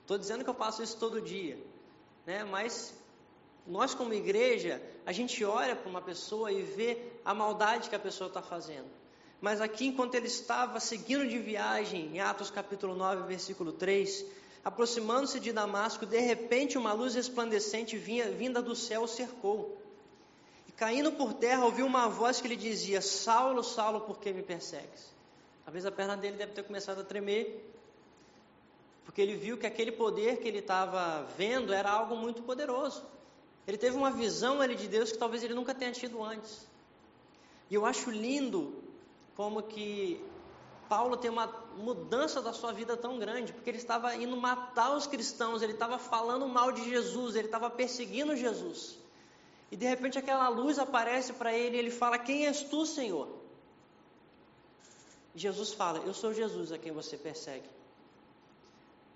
[0.00, 1.58] Estou dizendo que eu faço isso todo dia,
[2.24, 2.44] né?
[2.44, 2.94] Mas
[3.66, 7.98] nós como igreja, a gente olha para uma pessoa e vê a maldade que a
[7.98, 8.88] pessoa está fazendo.
[9.38, 14.24] Mas aqui, enquanto ele estava seguindo de viagem, em Atos capítulo 9, versículo 3,
[14.66, 19.80] aproximando-se de Damasco, de repente uma luz resplandecente vinha, vinda do céu o cercou.
[20.68, 24.42] E caindo por terra, ouviu uma voz que lhe dizia: Saulo, Saulo, por que me
[24.42, 25.14] persegues?
[25.64, 27.72] Talvez a perna dele deve ter começado a tremer,
[29.04, 33.04] porque ele viu que aquele poder que ele estava vendo era algo muito poderoso.
[33.68, 36.66] Ele teve uma visão ali de Deus que talvez ele nunca tenha tido antes.
[37.70, 38.74] E eu acho lindo
[39.36, 40.20] como que
[40.88, 41.46] Paulo tem uma
[41.76, 45.98] mudança da sua vida tão grande, porque ele estava indo matar os cristãos, ele estava
[45.98, 48.98] falando mal de Jesus, ele estava perseguindo Jesus.
[49.70, 53.28] E de repente aquela luz aparece para ele e ele fala: Quem és tu, Senhor?
[55.34, 57.68] Jesus fala: Eu sou Jesus a quem você persegue.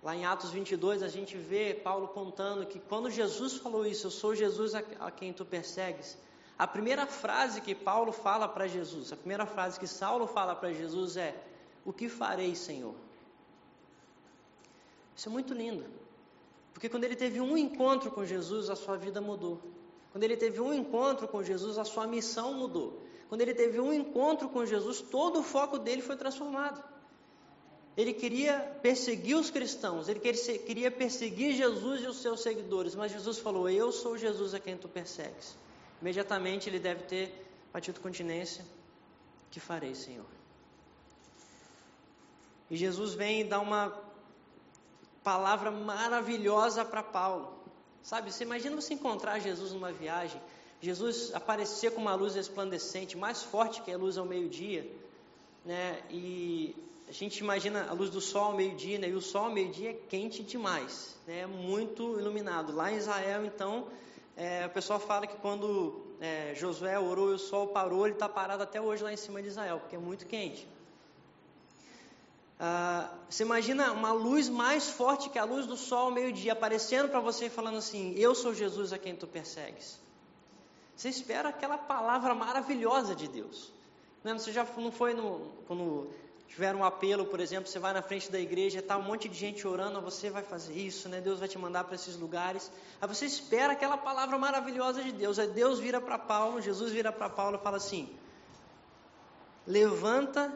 [0.03, 4.11] Lá em Atos 22, a gente vê Paulo contando que quando Jesus falou isso, eu
[4.11, 6.17] sou Jesus a quem tu persegues,
[6.59, 10.73] a primeira frase que Paulo fala para Jesus, a primeira frase que Saulo fala para
[10.73, 11.35] Jesus é:
[11.91, 12.95] O que farei, Senhor?
[15.17, 15.85] Isso é muito lindo,
[16.73, 19.61] porque quando ele teve um encontro com Jesus, a sua vida mudou.
[20.13, 23.03] Quando ele teve um encontro com Jesus, a sua missão mudou.
[23.29, 26.81] Quando ele teve um encontro com Jesus, todo o foco dele foi transformado.
[27.97, 33.39] Ele queria perseguir os cristãos, ele queria perseguir Jesus e os seus seguidores, mas Jesus
[33.39, 35.57] falou: Eu sou Jesus a quem tu persegues.
[36.01, 37.35] Imediatamente ele deve ter
[37.73, 38.65] batido continência:
[39.51, 40.40] Que farei, Senhor?
[42.71, 43.93] E Jesus vem e dá uma
[45.25, 47.53] palavra maravilhosa para Paulo.
[48.03, 50.41] Sabe, você imagina você encontrar Jesus numa viagem
[50.81, 54.91] Jesus aparecia com uma luz resplandecente, mais forte que a luz ao meio-dia,
[55.63, 56.01] né?
[56.09, 56.75] E
[57.07, 59.09] a gente imagina a luz do sol ao meio-dia, né?
[59.11, 61.41] E o sol ao meio-dia é quente demais, né?
[61.41, 62.75] É muito iluminado.
[62.75, 63.89] Lá em Israel, então,
[64.35, 68.29] é, o pessoal fala que quando é, Josué orou e o sol parou, ele está
[68.29, 70.67] parado até hoje lá em cima de Israel, porque é muito quente.
[72.63, 77.09] Ah, você imagina uma luz mais forte que a luz do sol ao meio-dia aparecendo
[77.09, 79.99] para você e falando assim: Eu sou Jesus a quem tu persegues.
[80.95, 83.73] Você espera aquela palavra maravilhosa de Deus.
[84.23, 84.35] Né?
[84.35, 86.11] Você já não foi no, quando
[86.49, 89.39] tiver um apelo, por exemplo, você vai na frente da igreja, está um monte de
[89.39, 91.19] gente orando, você vai fazer isso, né?
[91.19, 92.71] Deus vai te mandar para esses lugares.
[93.01, 95.39] Aí você espera aquela palavra maravilhosa de Deus.
[95.39, 98.15] Aí Deus vira para Paulo, Jesus vira para Paulo e fala assim:
[99.67, 100.53] Levanta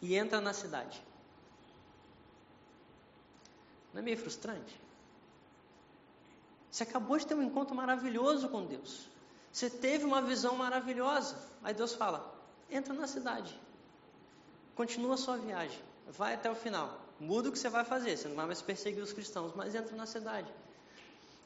[0.00, 1.02] e entra na cidade.
[3.92, 4.80] Não é meio frustrante?
[6.70, 9.08] Você acabou de ter um encontro maravilhoso com Deus.
[9.52, 11.36] Você teve uma visão maravilhosa.
[11.62, 12.34] Aí Deus fala:
[12.68, 13.56] entra na cidade.
[14.74, 15.78] Continua a sua viagem.
[16.08, 17.00] Vai até o final.
[17.20, 18.16] Muda o que você vai fazer.
[18.16, 20.52] Você não vai mais perseguir os cristãos, mas entra na cidade.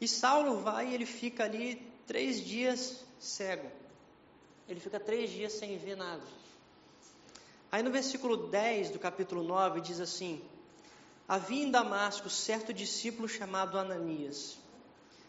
[0.00, 3.70] E Saulo vai e ele fica ali três dias cego.
[4.66, 6.22] Ele fica três dias sem ver nada.
[7.70, 10.42] Aí no versículo 10 do capítulo 9 diz assim:
[11.28, 14.56] Havia em Damasco certo discípulo chamado Ananias.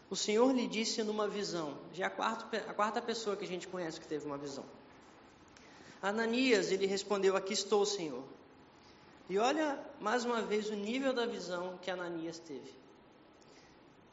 [0.08, 3.48] O Senhor lhe disse numa visão, já é a quarta, a quarta pessoa que a
[3.48, 4.64] gente conhece que teve uma visão.
[6.02, 8.24] Ananias, ele respondeu: Aqui estou, Senhor.
[9.28, 12.72] E olha mais uma vez o nível da visão que Ananias teve.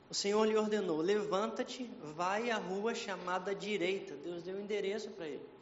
[0.10, 4.14] O Senhor lhe ordenou: Levanta-te, vai à rua chamada direita.
[4.16, 5.57] Deus deu o endereço para ele.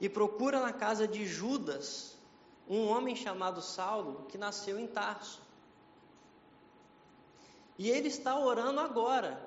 [0.00, 2.16] E procura na casa de Judas
[2.68, 5.40] um homem chamado Saulo, que nasceu em Tarso.
[7.78, 9.40] E ele está orando agora.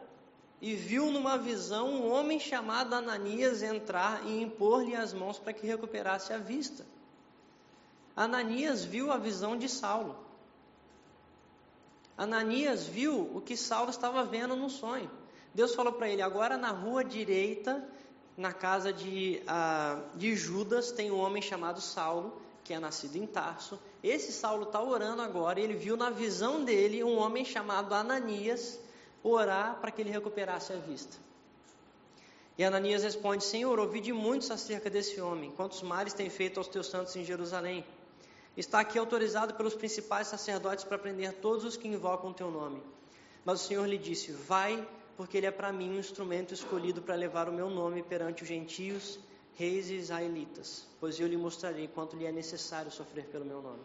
[0.61, 5.65] E viu numa visão um homem chamado Ananias entrar e impor-lhe as mãos para que
[5.65, 6.85] recuperasse a vista.
[8.15, 10.15] Ananias viu a visão de Saulo.
[12.17, 15.09] Ananias viu o que Saulo estava vendo no sonho.
[15.53, 17.83] Deus falou para ele: agora na rua direita,
[18.37, 23.25] na casa de, uh, de Judas, tem um homem chamado Saulo que é nascido em
[23.25, 23.79] Tarso.
[24.03, 28.79] Esse Saulo está orando agora e ele viu na visão dele um homem chamado Ananias
[29.23, 31.17] orar para que ele recuperasse a vista.
[32.57, 36.67] E Ananias responde: Senhor, ouvi de muitos acerca desse homem, quantos males tem feito aos
[36.67, 37.85] teus santos em Jerusalém.
[38.55, 42.81] Está aqui autorizado pelos principais sacerdotes para prender todos os que invocam o teu nome.
[43.45, 44.87] Mas o Senhor lhe disse: Vai,
[45.21, 48.49] porque ele é para mim um instrumento escolhido para levar o meu nome perante os
[48.49, 49.19] gentios
[49.53, 53.83] reis israelitas, pois eu lhe mostrarei quanto lhe é necessário sofrer pelo meu nome.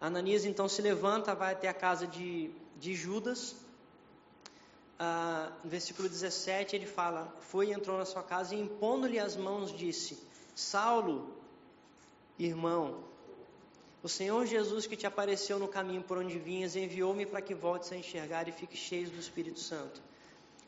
[0.00, 3.56] Ananias então se levanta, vai até a casa de, de Judas.
[5.00, 9.34] Ah, no versículo 17 ele fala: Foi e entrou na sua casa e impondo-lhe as
[9.36, 10.16] mãos disse:
[10.54, 11.36] Saulo,
[12.38, 13.02] irmão,
[14.04, 17.90] o Senhor Jesus que te apareceu no caminho por onde vinhas enviou-me para que voltes
[17.90, 20.02] a enxergar e fique cheio do Espírito Santo.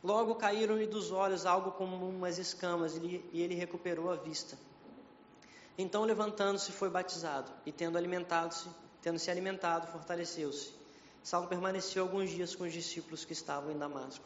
[0.03, 4.57] Logo caíram-lhe dos olhos algo como umas escamas e ele recuperou a vista.
[5.77, 8.71] Então, levantando-se, foi batizado e, tendo alimentado-se,
[9.03, 10.73] tendo se alimentado, fortaleceu-se.
[11.23, 14.25] Saulo permaneceu alguns dias com os discípulos que estavam em Damasco.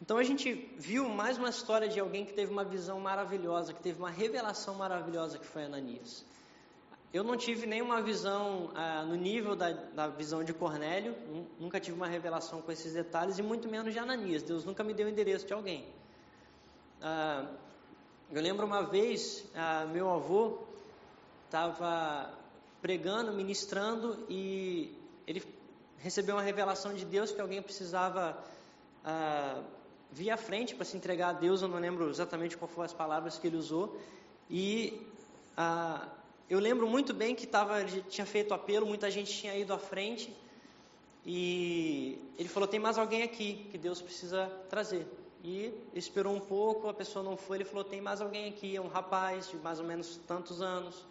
[0.00, 3.82] Então a gente viu mais uma história de alguém que teve uma visão maravilhosa, que
[3.82, 6.24] teve uma revelação maravilhosa que foi Ananias.
[7.12, 11.14] Eu não tive nenhuma visão ah, no nível da, da, visão de Cornélio,
[11.60, 14.42] nunca tive uma revelação com esses detalhes, e muito menos de Ananias.
[14.42, 15.84] Deus nunca me deu o endereço de alguém.
[17.02, 17.44] Ah,
[18.30, 20.60] eu lembro uma vez, ah, meu avô
[21.44, 22.32] estava
[22.80, 24.96] pregando, ministrando, e
[25.26, 25.42] ele
[25.98, 28.42] recebeu uma revelação de Deus que alguém precisava
[29.04, 29.60] ah,
[30.10, 31.60] vir à frente para se entregar a Deus.
[31.60, 34.00] Eu não lembro exatamente qual foram as palavras que ele usou.
[34.48, 35.06] E.
[35.54, 36.08] Ah,
[36.48, 40.34] eu lembro muito bem que tava, tinha feito apelo, muita gente tinha ido à frente.
[41.24, 45.06] E ele falou: tem mais alguém aqui que Deus precisa trazer.
[45.44, 47.58] E esperou um pouco, a pessoa não foi.
[47.58, 51.04] Ele falou: tem mais alguém aqui, é um rapaz de mais ou menos tantos anos.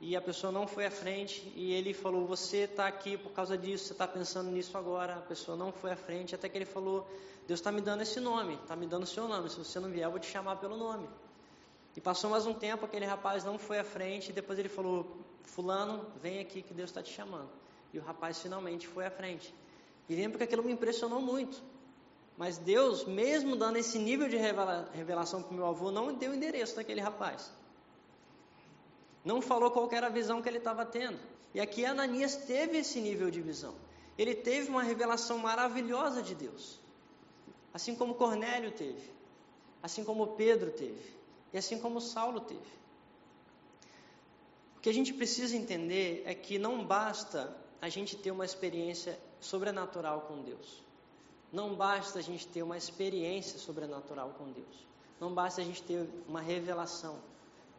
[0.00, 1.52] E a pessoa não foi à frente.
[1.54, 5.16] E ele falou: você está aqui por causa disso, você está pensando nisso agora.
[5.16, 6.34] A pessoa não foi à frente.
[6.34, 7.06] Até que ele falou:
[7.46, 9.48] Deus está me dando esse nome, está me dando o seu nome.
[9.50, 11.08] Se você não vier, eu vou te chamar pelo nome.
[11.96, 15.16] E passou mais um tempo, aquele rapaz não foi à frente, e depois ele falou:
[15.42, 17.48] Fulano, vem aqui que Deus está te chamando.
[17.92, 19.52] E o rapaz finalmente foi à frente.
[20.08, 21.60] E lembro que aquilo me impressionou muito.
[22.36, 26.34] Mas Deus, mesmo dando esse nível de revelação para o meu avô, não deu o
[26.34, 27.50] endereço daquele rapaz.
[29.24, 31.18] Não falou qual era a visão que ele estava tendo.
[31.54, 33.74] E aqui Ananias teve esse nível de visão.
[34.18, 36.78] Ele teve uma revelação maravilhosa de Deus.
[37.72, 39.10] Assim como Cornélio teve.
[39.82, 41.15] Assim como Pedro teve.
[41.52, 42.76] E assim como Saulo teve.
[44.76, 49.18] O que a gente precisa entender é que não basta a gente ter uma experiência
[49.40, 50.84] sobrenatural com Deus.
[51.52, 54.86] não basta a gente ter uma experiência sobrenatural com Deus.
[55.20, 57.18] Não basta a gente ter uma revelação.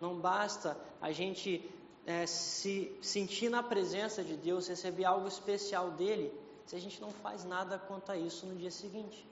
[0.01, 1.70] Não basta a gente
[2.05, 6.34] é, se sentir na presença de Deus, receber algo especial dele,
[6.65, 9.28] se a gente não faz nada quanto a isso no dia seguinte.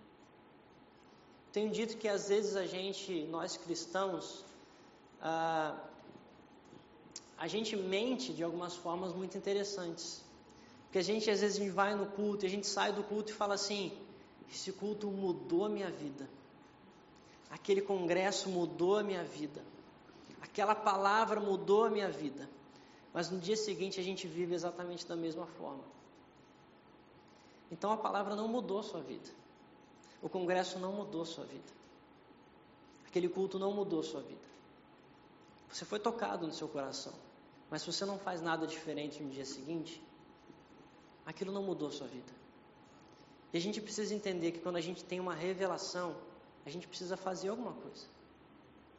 [1.55, 4.43] Tenho dito que às vezes a gente, nós cristãos,
[5.21, 5.73] ah,
[7.37, 10.21] a gente mente de algumas formas muito interessantes.
[10.83, 13.03] Porque a gente, às vezes, a gente vai no culto, e a gente sai do
[13.03, 13.97] culto e fala assim:
[14.51, 16.29] esse culto mudou a minha vida.
[17.49, 19.63] Aquele congresso mudou a minha vida.
[20.41, 22.49] Aquela palavra mudou a minha vida.
[23.13, 25.85] Mas no dia seguinte a gente vive exatamente da mesma forma.
[27.71, 29.44] Então a palavra não mudou a sua vida.
[30.21, 31.71] O congresso não mudou sua vida.
[33.07, 34.45] Aquele culto não mudou sua vida.
[35.69, 37.13] Você foi tocado no seu coração.
[37.69, 40.01] Mas se você não faz nada diferente no dia seguinte,
[41.25, 42.31] aquilo não mudou sua vida.
[43.51, 46.15] E a gente precisa entender que quando a gente tem uma revelação,
[46.65, 48.05] a gente precisa fazer alguma coisa.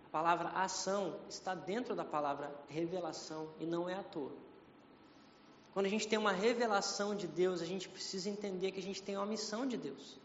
[0.06, 4.32] A palavra ação está dentro da palavra revelação e não é à toa.
[5.74, 9.02] Quando a gente tem uma revelação de Deus, a gente precisa entender que a gente
[9.02, 10.18] tem uma missão de Deus.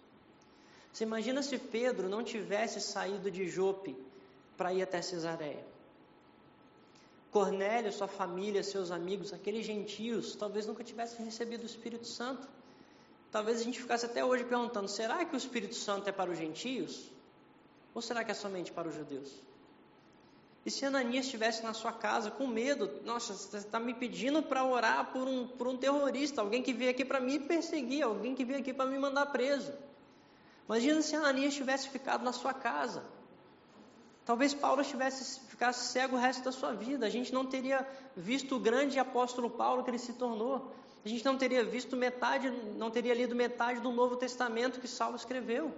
[0.91, 3.95] Você imagina se Pedro não tivesse saído de Jope
[4.57, 5.65] para ir até Cesareia?
[7.31, 12.45] Cornélio, sua família, seus amigos, aqueles gentios, talvez nunca tivessem recebido o Espírito Santo.
[13.31, 16.37] Talvez a gente ficasse até hoje perguntando: será que o Espírito Santo é para os
[16.37, 17.09] gentios?
[17.95, 19.31] Ou será que é somente para os judeus?
[20.65, 24.63] E se Ananias estivesse na sua casa com medo, nossa, você está me pedindo para
[24.63, 28.45] orar por um, por um terrorista, alguém que veio aqui para me perseguir, alguém que
[28.45, 29.73] veio aqui para me mandar preso.
[30.72, 33.03] Imagina se Ananias tivesse ficado na sua casa.
[34.24, 37.05] Talvez Paulo tivesse ficasse cego o resto da sua vida.
[37.05, 40.74] A gente não teria visto o grande apóstolo Paulo que ele se tornou.
[41.03, 45.17] A gente não teria visto metade, não teria lido metade do Novo Testamento que Saulo
[45.17, 45.76] escreveu.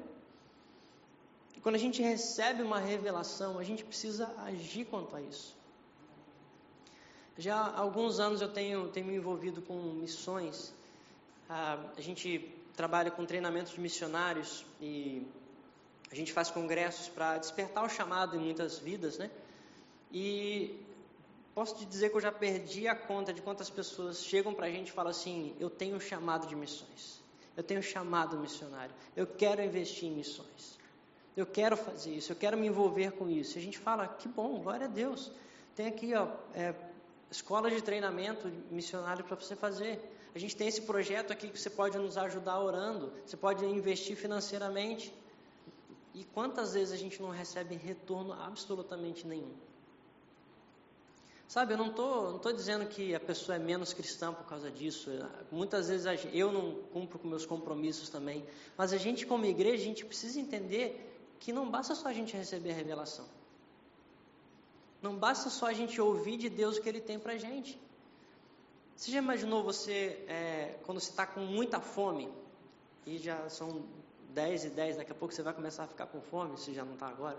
[1.57, 5.57] E quando a gente recebe uma revelação, a gente precisa agir quanto a isso.
[7.35, 10.71] Já há alguns anos eu tenho, tenho me envolvido com missões.
[11.49, 15.25] Ah, a gente trabalha com treinamento de missionários e
[16.11, 19.29] a gente faz congressos para despertar o chamado em muitas vidas, né?
[20.11, 20.79] E
[21.55, 24.69] posso te dizer que eu já perdi a conta de quantas pessoas chegam para a
[24.69, 27.21] gente e falam assim: eu tenho um chamado de missões,
[27.57, 30.77] eu tenho um chamado missionário, eu quero investir em missões,
[31.35, 33.57] eu quero fazer isso, eu quero me envolver com isso.
[33.57, 35.31] E a gente fala: que bom, glória a Deus.
[35.75, 36.75] Tem aqui, ó, é,
[37.31, 39.99] escola de treinamento missionário para você fazer.
[40.35, 44.15] A gente tem esse projeto aqui que você pode nos ajudar orando, você pode investir
[44.15, 45.13] financeiramente.
[46.13, 49.53] E quantas vezes a gente não recebe retorno absolutamente nenhum?
[51.47, 54.71] Sabe, eu não estou não tô dizendo que a pessoa é menos cristã por causa
[54.71, 55.11] disso.
[55.51, 58.43] Muitas vezes eu não cumpro com meus compromissos também.
[58.75, 62.35] Mas a gente, como igreja, a gente precisa entender que não basta só a gente
[62.35, 63.25] receber a revelação.
[64.99, 67.79] Não basta só a gente ouvir de Deus o que Ele tem para a gente.
[68.95, 72.31] Você já imaginou você, é, quando você está com muita fome,
[73.05, 73.83] e já são
[74.29, 76.85] 10 e 10, daqui a pouco você vai começar a ficar com fome, se já
[76.85, 77.37] não está agora.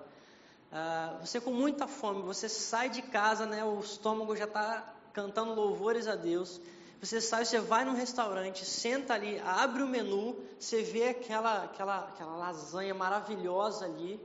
[0.73, 5.55] Uh, você com muita fome, você sai de casa, né, o estômago já está cantando
[5.55, 6.61] louvores a Deus.
[7.01, 12.09] Você sai, você vai num restaurante, senta ali, abre o menu, você vê aquela, aquela,
[12.09, 14.21] aquela lasanha maravilhosa ali,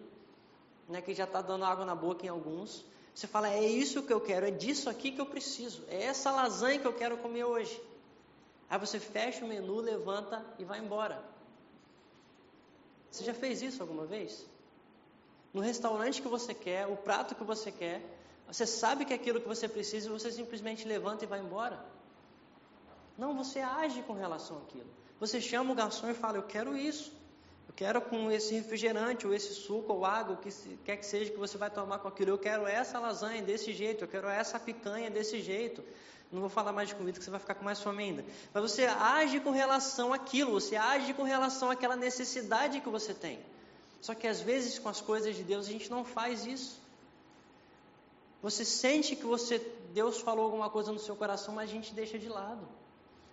[0.87, 2.85] né, que já está dando água na boca em alguns.
[3.13, 6.31] Você fala, é isso que eu quero, é disso aqui que eu preciso, é essa
[6.31, 7.81] lasanha que eu quero comer hoje.
[8.69, 11.21] Aí você fecha o menu, levanta e vai embora.
[13.09, 14.45] Você já fez isso alguma vez?
[15.53, 18.01] No restaurante que você quer, o prato que você quer,
[18.47, 21.83] você sabe que é aquilo que você precisa e você simplesmente levanta e vai embora.
[23.17, 24.89] Não, você age com relação àquilo.
[25.19, 27.11] Você chama o garçom e fala: Eu quero isso.
[27.79, 30.49] Quero com esse refrigerante, ou esse suco, ou água, o que
[30.83, 32.31] quer que seja que você vai tomar com aquilo.
[32.31, 35.81] Eu quero essa lasanha desse jeito, eu quero essa picanha desse jeito.
[36.29, 38.25] Não vou falar mais de comida que você vai ficar com mais fome ainda.
[38.53, 43.39] Mas você age com relação àquilo, você age com relação àquela necessidade que você tem.
[44.01, 46.81] Só que às vezes com as coisas de Deus a gente não faz isso.
[48.41, 49.57] Você sente que você
[49.93, 52.67] Deus falou alguma coisa no seu coração, mas a gente deixa de lado.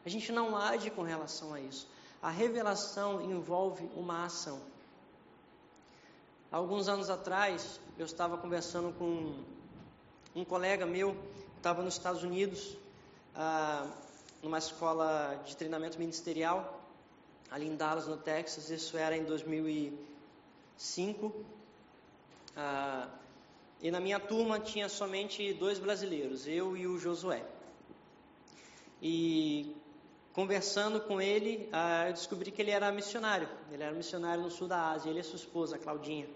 [0.05, 1.96] A gente não age com relação a isso.
[2.27, 4.61] A revelação envolve uma ação.
[6.51, 9.45] Alguns anos atrás, eu estava conversando com
[10.35, 11.17] um colega meu,
[11.57, 12.77] estava nos Estados Unidos,
[13.33, 13.87] ah,
[14.43, 16.83] numa escola de treinamento ministerial,
[17.49, 18.71] ali em Dallas, no Texas.
[18.71, 21.33] Isso era em 2005.
[22.57, 23.09] Ah,
[23.81, 27.45] e na minha turma tinha somente dois brasileiros, eu e o Josué.
[29.01, 29.77] E
[30.37, 33.49] conversando com ele, uh, eu descobri que ele era missionário.
[33.73, 35.09] Ele era missionário no sul da Ásia.
[35.09, 36.29] Ele e sua esposa, Claudinha.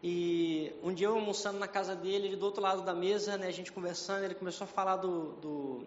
[0.00, 3.48] E um dia eu almoçando na casa dele, ele do outro lado da mesa, né,
[3.48, 5.86] a gente conversando, ele começou a falar do, do,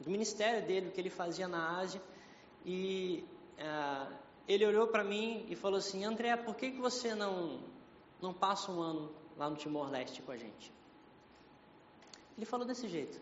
[0.00, 2.00] do ministério dele, o que ele fazia na Ásia.
[2.64, 3.24] E
[3.58, 4.14] uh,
[4.46, 7.58] ele olhou para mim e falou assim: André, por que, que você não,
[8.22, 10.72] não passa um ano lá no Timor-Leste com a gente?
[12.36, 13.20] Ele falou desse jeito: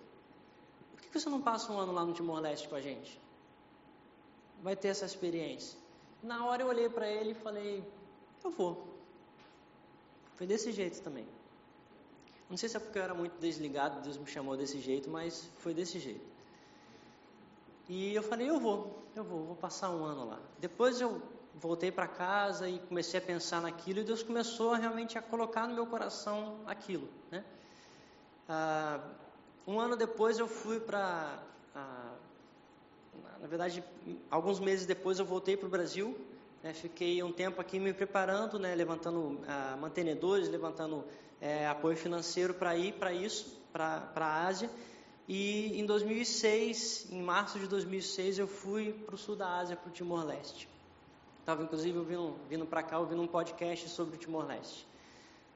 [0.98, 3.18] Por que, você não passa um ano lá no Timor-Leste com a gente?
[4.62, 5.78] Vai ter essa experiência.
[6.22, 7.84] Na hora eu olhei para ele e falei:
[8.44, 8.86] Eu vou.
[10.36, 11.26] Foi desse jeito também.
[12.50, 15.50] Não sei se é porque eu era muito desligado, Deus me chamou desse jeito, mas
[15.58, 16.24] foi desse jeito.
[17.88, 20.40] E eu falei, eu vou, eu vou, vou passar um ano lá.
[20.58, 21.22] Depois eu
[21.54, 25.74] voltei para casa e comecei a pensar naquilo e Deus começou realmente a colocar no
[25.74, 27.44] meu coração aquilo, né?
[28.48, 29.00] Ah,
[29.68, 31.42] um ano depois eu fui para,
[33.40, 33.84] na verdade,
[34.30, 36.16] alguns meses depois eu voltei para o Brasil
[36.62, 41.04] né, fiquei um tempo aqui me preparando, né, levantando ah, mantenedores, levantando
[41.40, 44.70] é, apoio financeiro para ir para isso, para a Ásia.
[45.28, 49.88] E em 2006, em março de 2006, eu fui para o sul da Ásia, para
[49.88, 50.68] o Timor-Leste.
[51.40, 54.86] Estava inclusive vindo, vindo para cá ouvindo um podcast sobre o Timor-Leste.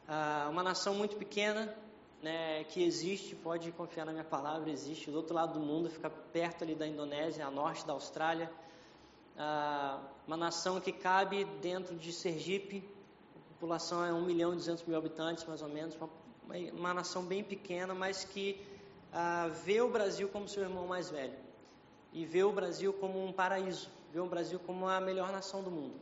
[0.06, 1.74] Ah, uma nação muito pequena,
[2.22, 6.08] né, que existe, pode confiar na minha palavra, existe do outro lado do mundo, fica
[6.08, 8.50] perto ali da Indonésia, a norte da Austrália
[9.36, 12.88] ah, uma nação que cabe dentro de Sergipe,
[13.34, 16.10] a população é 1 milhão e 200 mil habitantes, mais ou menos, uma,
[16.72, 18.60] uma nação bem pequena, mas que
[19.12, 21.36] ah, vê o Brasil como seu irmão mais velho
[22.12, 25.70] e vê o Brasil como um paraíso, vê o Brasil como a melhor nação do
[25.70, 25.94] mundo.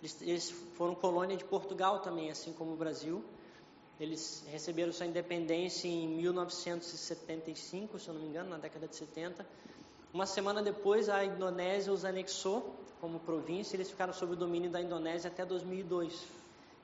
[0.00, 3.24] Eles, eles foram colônia de Portugal também, assim como o Brasil.
[3.98, 9.46] Eles receberam sua independência em 1975, se eu não me engano, na década de 70
[10.16, 14.80] uma semana depois, a Indonésia os anexou como província, eles ficaram sob o domínio da
[14.80, 16.26] Indonésia até 2002,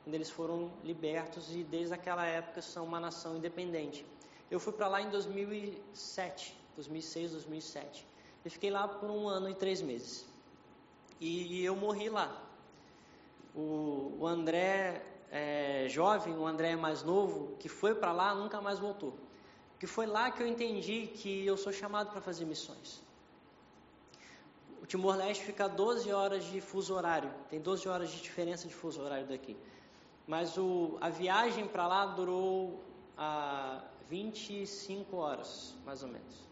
[0.04, 4.04] quando eles foram libertos e desde aquela época são uma nação independente.
[4.50, 8.06] Eu fui para lá em 2007, 2006, 2007.
[8.44, 10.26] Eu fiquei lá por um ano e três meses.
[11.18, 12.38] E eu morri lá.
[13.54, 15.02] O, o André
[15.32, 19.16] é, jovem, o André mais novo, que foi para lá, nunca mais voltou.
[19.80, 23.02] Que foi lá que eu entendi que eu sou chamado para fazer missões.
[24.82, 28.74] O Timor-Leste fica a 12 horas de fuso horário, tem 12 horas de diferença de
[28.74, 29.56] fuso horário daqui.
[30.26, 32.84] Mas o, a viagem para lá durou
[33.16, 36.42] a 25 horas, mais ou menos.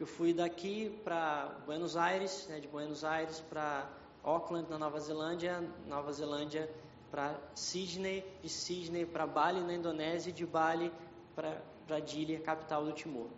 [0.00, 3.88] Eu fui daqui para Buenos Aires, né, de Buenos Aires para
[4.24, 6.68] Auckland, na Nova Zelândia, Nova Zelândia
[7.10, 10.92] para Sydney, de Sydney para Bali, na Indonésia, e de Bali
[11.34, 13.28] para Dili, capital do Timor.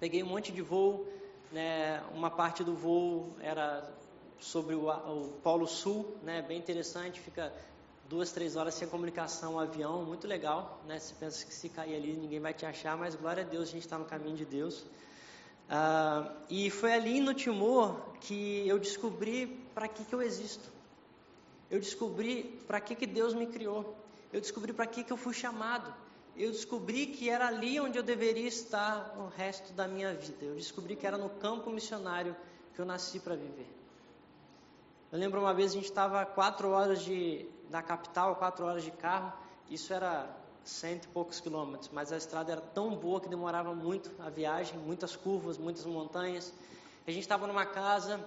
[0.00, 1.06] Peguei um monte de voo,
[1.52, 3.88] né, uma parte do voo era
[4.38, 7.52] sobre o, o Polo Sul, né, bem interessante, fica
[8.08, 11.94] duas, três horas sem comunicação, um avião, muito legal, né, você pensa que se cair
[11.94, 14.44] ali ninguém vai te achar, mas glória a Deus, a gente está no caminho de
[14.44, 14.84] Deus.
[15.68, 20.73] Ah, e foi ali no Timor que eu descobri para que, que eu existo.
[21.70, 23.96] Eu descobri para que, que Deus me criou.
[24.32, 25.92] Eu descobri para que, que eu fui chamado
[26.36, 30.44] eu descobri que era ali onde eu deveria estar o resto da minha vida.
[30.44, 32.34] Eu descobri que era no campo missionário
[32.74, 33.68] que eu nasci para viver.
[35.12, 38.90] Eu lembro uma vez a gente estava quatro horas de, da capital, quatro horas de
[38.90, 39.32] carro.
[39.70, 40.28] Isso era
[40.64, 44.76] cento e poucos quilômetros, mas a estrada era tão boa que demorava muito a viagem,
[44.78, 46.52] muitas curvas, muitas montanhas.
[47.06, 48.18] A gente estava numa casa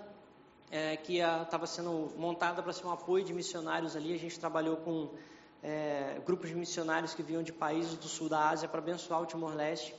[0.70, 4.14] é, que estava sendo montada para ser um apoio de missionários ali.
[4.14, 5.10] A gente trabalhou com
[5.64, 9.26] é, grupos de missionários que vinham de países do sul da Ásia para abençoar o
[9.26, 9.96] Timor-Leste.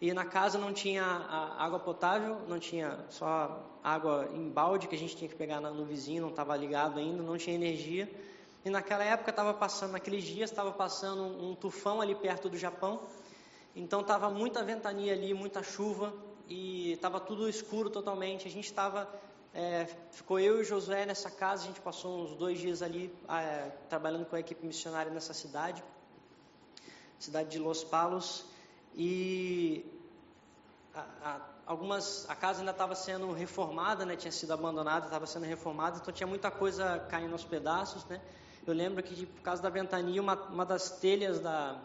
[0.00, 1.04] E na casa não tinha
[1.58, 5.84] água potável, não tinha só água em balde que a gente tinha que pegar no
[5.84, 8.10] vizinho, não estava ligado ainda, não tinha energia.
[8.64, 13.00] E naquela época estava passando, naqueles dias estava passando um tufão ali perto do Japão.
[13.76, 16.14] Então estava muita ventania ali, muita chuva
[16.48, 18.48] e estava tudo escuro totalmente.
[18.48, 19.06] A gente estava
[19.52, 23.70] é, ficou eu e Josué nessa casa, a gente passou uns dois dias ali é,
[23.88, 25.82] trabalhando com a equipe missionária nessa cidade,
[27.18, 28.44] cidade de Los Palos,
[28.94, 29.84] e
[30.94, 35.46] a, a, algumas, a casa ainda estava sendo reformada, né, tinha sido abandonada, estava sendo
[35.46, 38.20] reformada, então tinha muita coisa caindo aos pedaços, né.
[38.66, 41.80] Eu lembro que por causa da ventania, uma, uma das telhas da,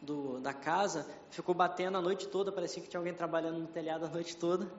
[0.00, 4.04] do, da casa ficou batendo a noite toda, parecia que tinha alguém trabalhando no telhado
[4.04, 4.70] a noite toda.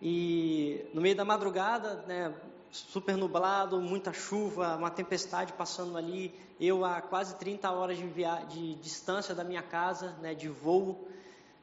[0.00, 2.34] E no meio da madrugada, né,
[2.70, 8.36] super nublado, muita chuva, uma tempestade passando ali, eu a quase 30 horas de, via
[8.48, 11.08] de distância da minha casa, né, de voo,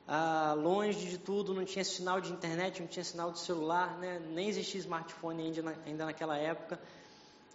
[0.07, 4.21] ah, longe de tudo, não tinha sinal de internet, não tinha sinal de celular, né?
[4.31, 6.79] nem existia smartphone ainda, na, ainda naquela época.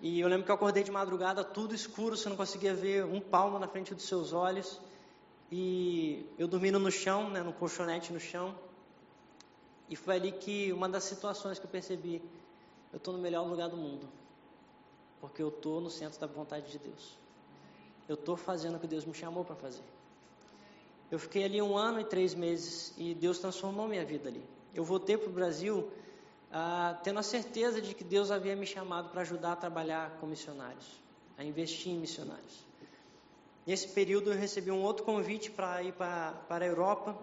[0.02, 3.20] E eu lembro que eu acordei de madrugada, tudo escuro, você não conseguia ver um
[3.20, 4.78] palmo na frente dos seus olhos.
[5.50, 8.54] E eu dormindo no chão, né, no colchonete no chão.
[9.88, 12.22] E foi ali que uma das situações que eu percebi,
[12.92, 14.08] eu estou no melhor lugar do mundo.
[15.20, 17.16] Porque eu estou no centro da vontade de Deus.
[18.08, 19.84] Eu estou fazendo o que Deus me chamou para fazer.
[21.10, 24.42] Eu fiquei ali um ano e três meses e Deus transformou minha vida ali.
[24.74, 25.90] Eu voltei para o Brasil
[26.50, 30.26] ah, tendo a certeza de que Deus havia me chamado para ajudar a trabalhar com
[30.26, 31.00] missionários,
[31.36, 32.64] a investir em missionários.
[33.66, 37.16] Nesse período eu recebi um outro convite para ir para, a Europa,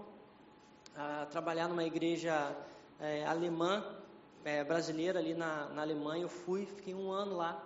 [0.99, 2.53] a trabalhar numa igreja
[2.99, 3.81] é, alemã,
[4.43, 6.23] é, brasileira ali na, na Alemanha.
[6.23, 7.63] Eu fui, fiquei um ano lá,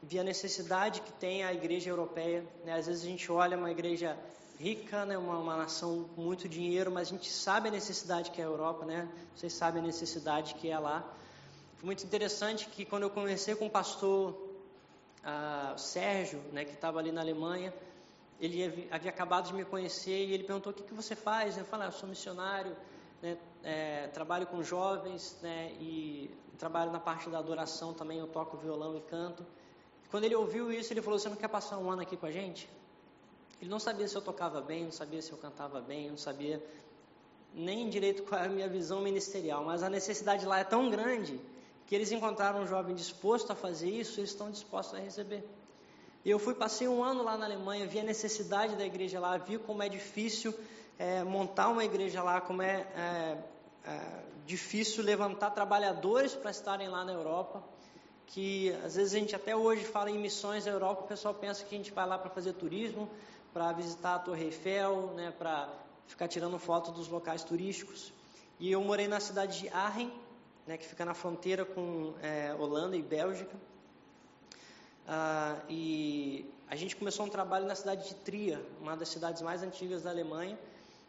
[0.00, 2.46] vi a necessidade que tem a igreja europeia.
[2.64, 2.74] Né?
[2.74, 4.16] Às vezes a gente olha uma igreja
[4.60, 8.40] rica, né, uma, uma nação com muito dinheiro, mas a gente sabe a necessidade que
[8.40, 9.08] é a Europa, né?
[9.34, 11.04] Vocês sabem a necessidade que é lá.
[11.76, 14.36] Foi muito interessante que quando eu conversei com o pastor
[15.24, 17.72] ah, Sérgio, né, que estava ali na Alemanha,
[18.40, 21.56] ele havia, acabado de me conhecer e ele perguntou o que, que você faz.
[21.56, 22.76] Eu falei, ah, eu sou missionário,
[23.20, 28.18] né, é, trabalho com jovens né, e trabalho na parte da adoração também.
[28.18, 29.44] Eu toco violão e canto.
[30.10, 32.30] Quando ele ouviu isso, ele falou: Você não quer passar um ano aqui com a
[32.30, 32.68] gente?
[33.60, 36.62] Ele não sabia se eu tocava bem, não sabia se eu cantava bem, não sabia
[37.52, 41.40] nem direito qual era a minha visão ministerial, mas a necessidade lá é tão grande
[41.86, 45.42] que eles encontraram um jovem disposto a fazer isso, eles estão dispostos a receber.
[46.24, 49.58] Eu fui, passei um ano lá na Alemanha, vi a necessidade da igreja lá, vi
[49.58, 50.54] como é difícil
[50.98, 53.38] é, montar uma igreja lá, como é, é,
[53.84, 54.00] é
[54.44, 57.62] difícil levantar trabalhadores para estarem lá na Europa
[58.28, 61.64] que às vezes a gente até hoje fala em missões na Europa, o pessoal pensa
[61.64, 63.08] que a gente vai lá para fazer turismo,
[63.52, 65.68] para visitar a Torre Eiffel, né, para
[66.06, 68.12] ficar tirando foto dos locais turísticos.
[68.60, 70.12] E eu morei na cidade de Arnhem,
[70.66, 73.56] né, que fica na fronteira com é, Holanda e Bélgica.
[75.10, 79.62] Ah, e a gente começou um trabalho na cidade de Tria, uma das cidades mais
[79.62, 80.58] antigas da Alemanha.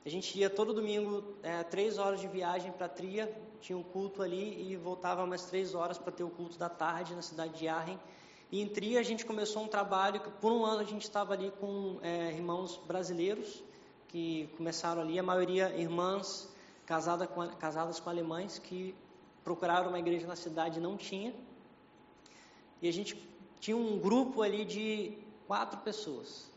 [0.05, 3.29] A gente ia todo domingo, é, três horas de viagem para Tria,
[3.59, 7.13] tinha um culto ali e voltava mais três horas para ter o culto da tarde
[7.13, 7.99] na cidade de Arnhem.
[8.49, 11.33] E em Tria a gente começou um trabalho que por um ano a gente estava
[11.33, 13.61] ali com é, irmãos brasileiros
[14.07, 16.47] que começaram ali, a maioria irmãs
[16.85, 18.95] casada com, casadas com alemães que
[19.43, 21.33] procuraram uma igreja na cidade e não tinha.
[22.81, 23.28] E a gente
[23.60, 26.49] tinha um grupo ali de quatro pessoas.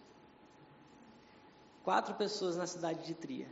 [1.82, 3.48] Quatro pessoas na cidade de Tria.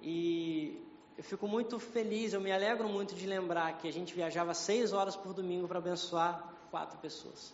[0.00, 0.82] E
[1.16, 4.92] eu fico muito feliz, eu me alegro muito de lembrar que a gente viajava seis
[4.92, 7.52] horas por domingo para abençoar quatro pessoas.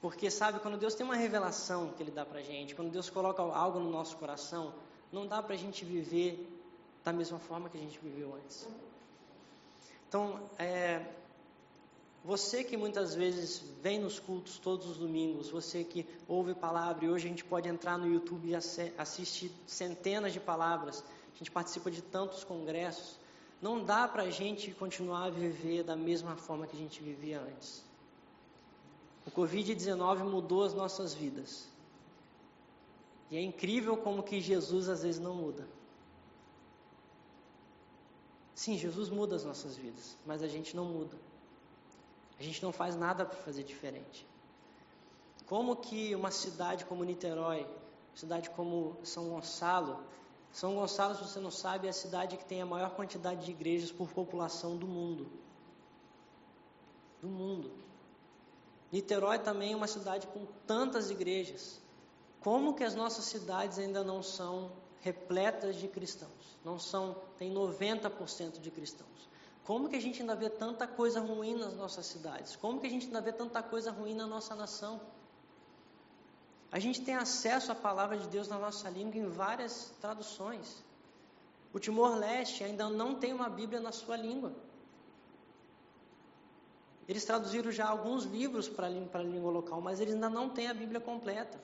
[0.00, 3.42] Porque, sabe, quando Deus tem uma revelação que Ele dá para gente, quando Deus coloca
[3.42, 4.72] algo no nosso coração,
[5.12, 6.48] não dá para a gente viver
[7.04, 8.66] da mesma forma que a gente viveu antes.
[10.08, 11.04] Então, é,
[12.26, 17.08] você que muitas vezes vem nos cultos todos os domingos, você que ouve palavra e
[17.08, 18.54] hoje a gente pode entrar no YouTube e
[18.98, 23.16] assistir centenas de palavras, a gente participa de tantos congressos,
[23.62, 27.40] não dá para a gente continuar a viver da mesma forma que a gente vivia
[27.40, 27.84] antes.
[29.24, 31.68] O Covid-19 mudou as nossas vidas.
[33.30, 35.64] E é incrível como que Jesus às vezes não muda.
[38.52, 41.25] Sim, Jesus muda as nossas vidas, mas a gente não muda.
[42.38, 44.26] A gente não faz nada para fazer diferente.
[45.46, 47.66] Como que uma cidade como Niterói,
[48.14, 50.04] cidade como São Gonçalo,
[50.52, 53.52] São Gonçalo, se você não sabe, é a cidade que tem a maior quantidade de
[53.52, 55.30] igrejas por população do mundo.
[57.20, 57.70] Do mundo.
[58.90, 61.80] Niterói também é uma cidade com tantas igrejas.
[62.40, 66.58] Como que as nossas cidades ainda não são repletas de cristãos?
[66.64, 69.28] Não são, tem 90% de cristãos.
[69.66, 72.54] Como que a gente ainda vê tanta coisa ruim nas nossas cidades?
[72.54, 75.00] Como que a gente ainda vê tanta coisa ruim na nossa nação?
[76.70, 80.84] A gente tem acesso à palavra de Deus na nossa língua em várias traduções.
[81.72, 84.52] O Timor-Leste ainda não tem uma Bíblia na sua língua.
[87.08, 90.74] Eles traduziram já alguns livros para a língua local, mas eles ainda não têm a
[90.74, 91.58] Bíblia completa.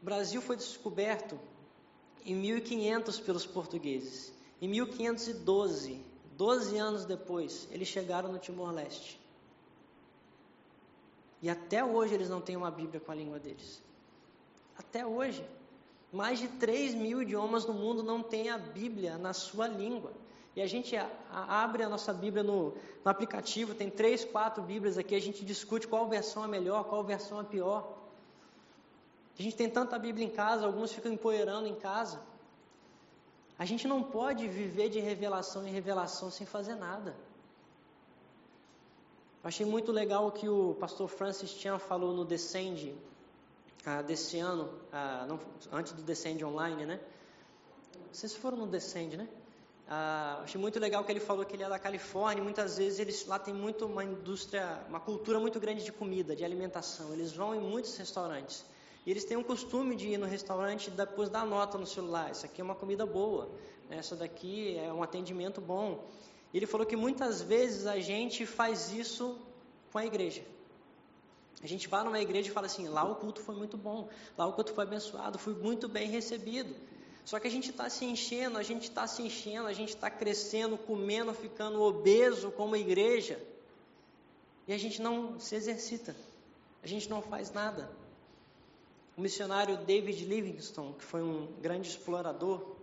[0.00, 1.38] O Brasil foi descoberto
[2.24, 4.32] em 1500 pelos portugueses.
[4.60, 6.02] Em 1512,
[6.36, 9.20] 12 anos depois, eles chegaram no Timor-Leste.
[11.40, 13.82] E até hoje eles não têm uma Bíblia com a língua deles.
[14.78, 15.44] Até hoje.
[16.12, 20.12] Mais de 3 mil idiomas no mundo não têm a Bíblia na sua língua.
[20.54, 20.96] E a gente
[21.30, 25.86] abre a nossa Bíblia no, no, aplicativo, tem três, quatro Bíblias aqui, a gente discute
[25.86, 27.92] qual versão é melhor, qual versão é pior.
[29.38, 32.18] A gente tem tanta Bíblia em casa, alguns ficam empoeirando em casa.
[33.58, 37.16] A gente não pode viver de revelação em revelação sem fazer nada.
[39.42, 42.94] Eu achei muito legal o que o pastor Francis Chan falou no Descend
[43.86, 45.40] ah, desse ano, ah, não,
[45.72, 47.00] antes do Descend online, né?
[48.12, 49.28] Vocês foram no Descend, né?
[49.88, 52.42] Ah, achei muito legal que ele falou que ele é da Califórnia.
[52.42, 56.44] Muitas vezes eles lá tem muito uma indústria, uma cultura muito grande de comida, de
[56.44, 57.12] alimentação.
[57.12, 58.64] Eles vão em muitos restaurantes.
[59.06, 62.32] E eles têm o costume de ir no restaurante e depois dar nota no celular.
[62.32, 63.48] Isso aqui é uma comida boa.
[63.88, 63.98] Né?
[63.98, 66.04] Essa daqui é um atendimento bom.
[66.52, 69.38] Ele falou que muitas vezes a gente faz isso
[69.92, 70.42] com a igreja.
[71.62, 74.46] A gente vai numa igreja e fala assim: lá o culto foi muito bom, lá
[74.46, 76.74] o culto foi abençoado, fui muito bem recebido.
[77.24, 80.10] Só que a gente está se enchendo, a gente está se enchendo, a gente está
[80.10, 83.40] crescendo, comendo, ficando obeso como igreja.
[84.66, 86.14] E a gente não se exercita,
[86.82, 87.90] a gente não faz nada.
[89.16, 92.76] O missionário David Livingstone, que foi um grande explorador,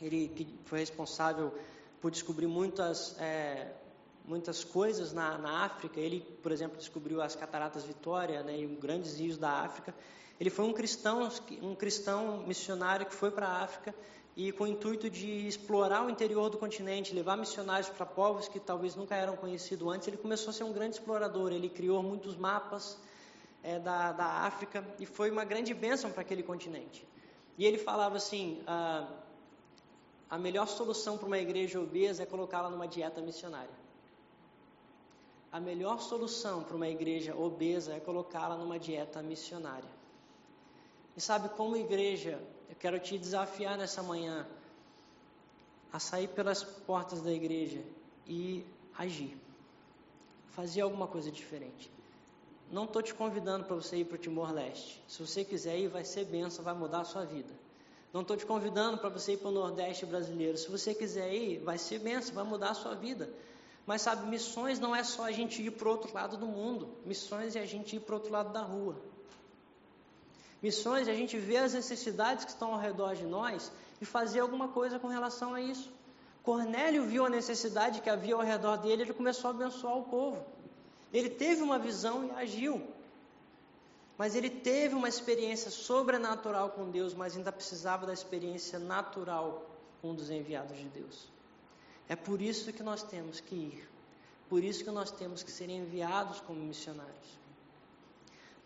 [0.00, 1.52] ele que foi responsável
[2.00, 3.74] por descobrir muitas, é,
[4.24, 6.00] muitas coisas na, na África.
[6.00, 9.94] Ele, por exemplo, descobriu as Cataratas Vitória né, e grandes rios da África.
[10.40, 11.28] Ele foi um cristão,
[11.60, 13.94] um cristão missionário que foi para a África
[14.34, 18.58] e com o intuito de explorar o interior do continente, levar missionários para povos que
[18.58, 21.52] talvez nunca eram conhecidos antes, ele começou a ser um grande explorador.
[21.52, 22.98] Ele criou muitos mapas
[23.66, 27.06] é, da, da África e foi uma grande bênção para aquele continente.
[27.58, 29.08] E ele falava assim: ah,
[30.30, 33.74] a melhor solução para uma igreja obesa é colocá-la numa dieta missionária.
[35.50, 39.90] A melhor solução para uma igreja obesa é colocá-la numa dieta missionária.
[41.16, 44.46] E sabe, como igreja, eu quero te desafiar nessa manhã
[45.92, 47.82] a sair pelas portas da igreja
[48.26, 48.64] e
[48.96, 49.36] agir.
[50.50, 51.95] Fazer alguma coisa diferente.
[52.70, 55.02] Não estou te convidando para você ir para o Timor-Leste.
[55.06, 57.52] Se você quiser ir, vai ser benção, vai mudar a sua vida.
[58.12, 60.56] Não estou te convidando para você ir para o Nordeste brasileiro.
[60.56, 63.28] Se você quiser ir, vai ser benção, vai mudar a sua vida.
[63.86, 66.88] Mas sabe, missões não é só a gente ir para o outro lado do mundo.
[67.04, 68.96] Missões é a gente ir para o outro lado da rua.
[70.60, 74.68] Missões, a gente vê as necessidades que estão ao redor de nós e fazer alguma
[74.68, 75.92] coisa com relação a isso.
[76.42, 80.44] Cornélio viu a necessidade que havia ao redor dele, ele começou a abençoar o povo.
[81.16, 82.86] Ele teve uma visão e agiu.
[84.18, 89.66] Mas ele teve uma experiência sobrenatural com Deus, mas ainda precisava da experiência natural
[90.00, 91.28] com um dos enviados de Deus.
[92.06, 93.88] É por isso que nós temos que ir.
[94.48, 97.38] Por isso que nós temos que ser enviados como missionários.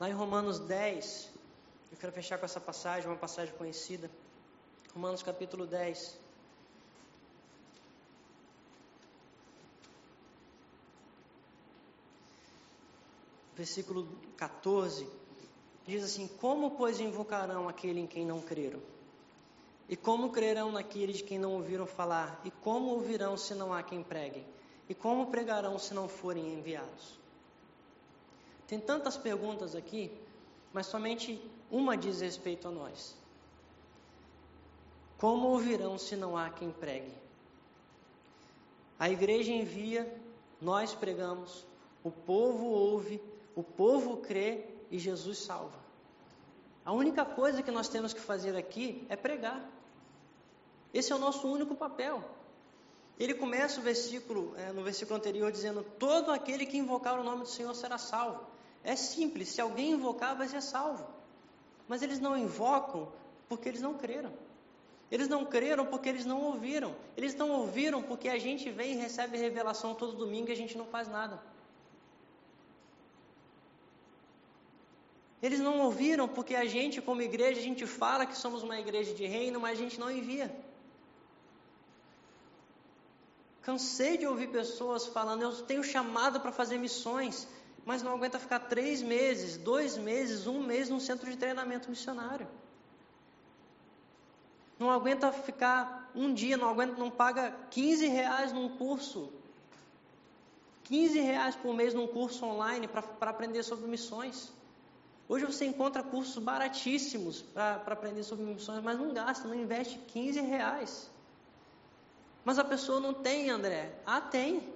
[0.01, 1.31] Lá em Romanos 10,
[1.93, 4.11] eu quero fechar com essa passagem, uma passagem conhecida.
[4.93, 6.19] Romanos capítulo 10.
[13.61, 14.09] Versículo
[14.39, 15.07] 14.
[15.87, 18.81] Diz assim: Como, pois, invocarão aquele em quem não creram?
[19.87, 22.41] E como crerão naquele de quem não ouviram falar?
[22.43, 24.47] E como ouvirão se não há quem pregue?
[24.89, 27.21] E como pregarão se não forem enviados?
[28.67, 30.11] Tem tantas perguntas aqui,
[30.73, 31.39] mas somente
[31.71, 33.15] uma diz respeito a nós.
[35.19, 37.13] Como ouvirão se não há quem pregue?
[38.99, 40.11] A igreja envia,
[40.63, 41.67] nós pregamos,
[42.03, 43.21] o povo ouve,
[43.55, 45.79] o povo crê e Jesus salva.
[46.85, 49.63] A única coisa que nós temos que fazer aqui é pregar.
[50.93, 52.25] Esse é o nosso único papel.
[53.19, 57.43] Ele começa o versículo, é, no versículo anterior, dizendo: Todo aquele que invocar o nome
[57.43, 58.41] do Senhor será salvo.
[58.83, 61.07] É simples, se alguém invocar, vai ser salvo.
[61.87, 63.13] Mas eles não invocam
[63.49, 64.33] porque eles não creram.
[65.11, 66.95] Eles não creram porque eles não ouviram.
[67.17, 70.79] Eles não ouviram porque a gente vem e recebe revelação todo domingo e a gente
[70.79, 71.43] não faz nada.
[75.43, 79.15] Eles não ouviram porque a gente, como igreja, a gente fala que somos uma igreja
[79.15, 80.55] de reino, mas a gente não envia.
[83.63, 87.47] Cansei de ouvir pessoas falando, eu tenho chamado para fazer missões,
[87.85, 92.49] mas não aguenta ficar três meses, dois meses, um mês num centro de treinamento missionário.
[94.79, 99.31] Não aguenta ficar um dia, não aguenta, não paga 15 reais num curso.
[100.85, 104.51] 15 reais por mês num curso online para aprender sobre missões.
[105.31, 110.41] Hoje você encontra cursos baratíssimos para aprender sobre missões, mas não gasta, não investe 15
[110.41, 111.09] reais.
[112.45, 113.95] Mas a pessoa não tem, André.
[114.05, 114.75] Ah, tem.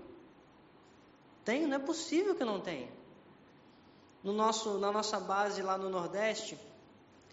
[1.44, 2.88] Tem, não é possível que não tenha.
[4.22, 6.56] No nosso, na nossa base lá no Nordeste,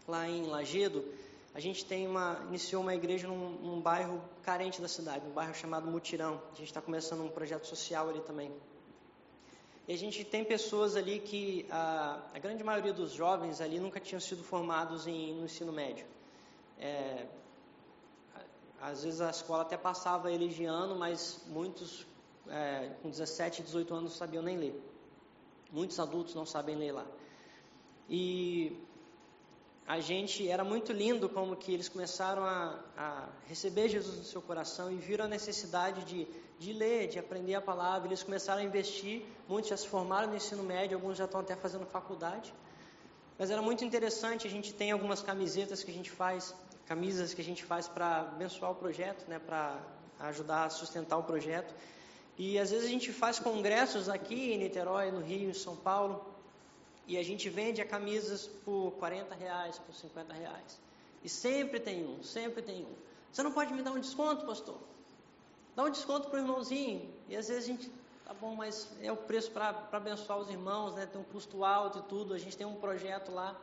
[0.08, 1.06] lá em Lagedo,
[1.54, 5.54] a gente tem uma, iniciou uma igreja num, num bairro carente da cidade, um bairro
[5.54, 6.42] chamado Mutirão.
[6.54, 8.52] A gente está começando um projeto social ali também.
[9.92, 14.00] E a gente tem pessoas ali que a, a grande maioria dos jovens ali nunca
[14.00, 16.06] tinham sido formados em, no ensino médio.
[16.80, 17.26] É,
[18.82, 22.08] às vezes a escola até passava ele de ano, mas muitos
[22.48, 24.82] é, com 17, 18 anos não sabiam nem ler.
[25.70, 27.06] Muitos adultos não sabem ler lá.
[28.10, 28.80] E
[29.86, 34.42] a gente era muito lindo como que eles começaram a, a, receber Jesus no seu
[34.42, 36.26] coração e viram a necessidade de,
[36.62, 38.07] de ler, de aprender a palavra.
[38.07, 41.55] Eles começaram a investir, muitos já se formaram no ensino médio, alguns já estão até
[41.55, 42.53] fazendo faculdade.
[43.39, 46.53] Mas era muito interessante, a gente tem algumas camisetas que a gente faz,
[46.86, 49.80] camisas que a gente faz para abençoar o projeto, né, para
[50.20, 51.74] ajudar a sustentar o projeto.
[52.38, 56.24] E às vezes a gente faz congressos aqui em Niterói, no Rio, em São Paulo,
[57.07, 60.80] e a gente vende a camisas por 40 reais, por 50 reais.
[61.24, 62.95] E sempre tem um, sempre tem um.
[63.32, 64.78] Você não pode me dar um desconto, pastor?
[65.76, 67.14] Dá um desconto para o irmãozinho.
[67.28, 67.92] E às vezes a gente,
[68.26, 71.06] tá bom, mas é o preço para abençoar os irmãos, né?
[71.06, 72.34] Tem um custo alto e tudo.
[72.34, 73.56] A gente tem um projeto lá.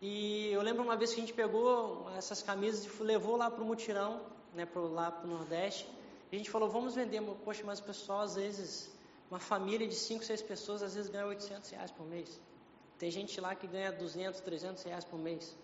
[0.00, 3.62] E eu lembro uma vez que a gente pegou essas camisas e levou lá para
[3.62, 4.20] o mutirão,
[4.54, 4.66] né?
[4.66, 5.88] Pro, lá para o Nordeste.
[6.30, 7.20] E a gente falou, vamos vender.
[7.44, 8.92] Poxa, mas o pessoal às vezes
[9.30, 12.38] uma família de 5, 6 pessoas às vezes ganha 800 reais por mês.
[12.98, 15.56] Tem gente lá que ganha 200, 300 reais por mês.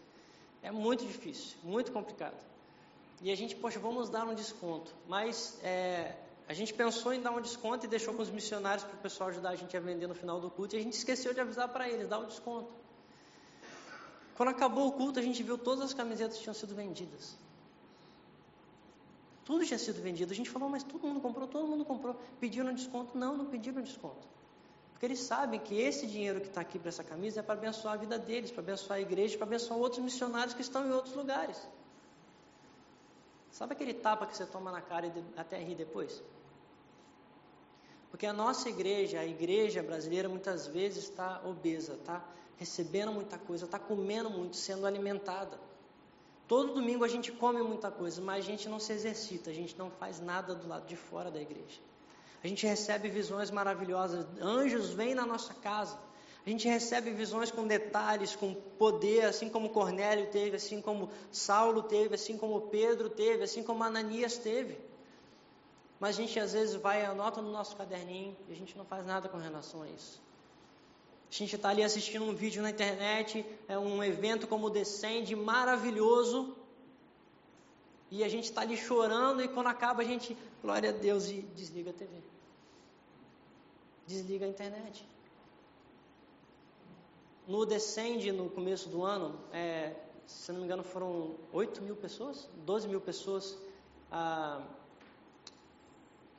[0.62, 2.36] É muito difícil, muito complicado.
[3.20, 4.94] E a gente, poxa, vamos dar um desconto.
[5.08, 6.14] Mas é,
[6.48, 9.30] a gente pensou em dar um desconto e deixou com os missionários para o pessoal
[9.30, 10.76] ajudar a gente a vender no final do culto.
[10.76, 12.70] E a gente esqueceu de avisar para eles, dar o um desconto.
[14.36, 17.36] Quando acabou o culto, a gente viu todas as camisetas tinham sido vendidas.
[19.44, 20.32] Tudo tinha sido vendido.
[20.32, 22.14] A gente falou, mas todo mundo comprou, todo mundo comprou.
[22.38, 23.18] Pediram desconto?
[23.18, 24.28] Não, não pediram desconto.
[24.92, 27.94] Porque eles sabem que esse dinheiro que está aqui para essa camisa é para abençoar
[27.94, 31.14] a vida deles, para abençoar a igreja, para abençoar outros missionários que estão em outros
[31.14, 31.56] lugares.
[33.50, 36.22] Sabe aquele tapa que você toma na cara e até rir depois?
[38.10, 42.24] Porque a nossa igreja, a igreja brasileira, muitas vezes está obesa, está
[42.56, 45.58] recebendo muita coisa, está comendo muito, sendo alimentada.
[46.46, 49.76] Todo domingo a gente come muita coisa, mas a gente não se exercita, a gente
[49.78, 51.80] não faz nada do lado de fora da igreja.
[52.42, 55.98] A gente recebe visões maravilhosas, anjos vêm na nossa casa.
[56.48, 61.82] A gente recebe visões com detalhes, com poder, assim como Cornélio teve, assim como Saulo
[61.82, 64.78] teve, assim como Pedro teve, assim como Ananias teve.
[66.00, 69.04] Mas a gente às vezes vai, anota no nosso caderninho e a gente não faz
[69.04, 70.22] nada com relação a isso.
[71.30, 75.36] A gente está ali assistindo um vídeo na internet, é um evento como o Descende,
[75.36, 76.56] maravilhoso.
[78.10, 81.42] E a gente está ali chorando e quando acaba a gente, glória a Deus, e
[81.54, 82.22] desliga a TV.
[84.06, 85.06] Desliga a internet.
[87.48, 89.96] No Descende, no começo do ano, é,
[90.26, 93.56] se não me engano foram 8 mil pessoas, 12 mil pessoas
[94.12, 94.62] ah,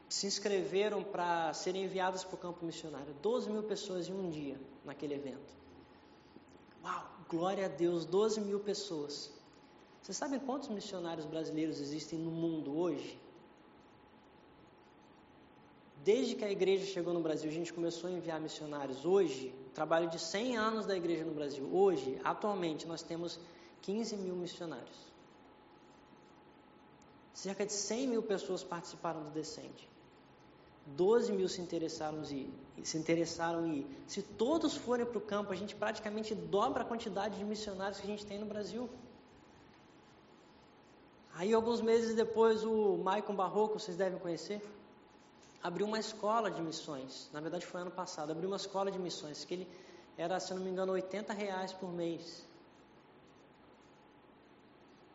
[0.07, 3.11] se inscreveram para serem enviadas para o campo missionário.
[3.23, 5.51] 12 mil pessoas em um dia naquele evento.
[6.83, 9.31] Uau, glória a Deus, 12 mil pessoas.
[10.03, 13.19] Vocês sabem quantos missionários brasileiros existem no mundo hoje?
[16.03, 19.05] Desde que a igreja chegou no Brasil, a gente começou a enviar missionários.
[19.05, 21.67] Hoje, trabalho de 100 anos da igreja no Brasil.
[21.71, 23.39] Hoje, atualmente, nós temos
[23.81, 24.97] 15 mil missionários.
[27.33, 29.87] Cerca de 100 mil pessoas participaram do Descende.
[30.87, 32.51] 12 mil se interessaram em.
[32.83, 33.87] Se interessaram em ir.
[34.07, 38.07] Se todos forem para o campo, a gente praticamente dobra a quantidade de missionários que
[38.07, 38.89] a gente tem no Brasil.
[41.33, 44.61] Aí, alguns meses depois, o Maicon Barroco, vocês devem conhecer,
[45.61, 47.29] abriu uma escola de missões.
[47.33, 48.31] Na verdade, foi ano passado.
[48.31, 49.67] Abriu uma escola de missões, que ele
[50.17, 52.45] era, se não me engano, 80 reais por mês.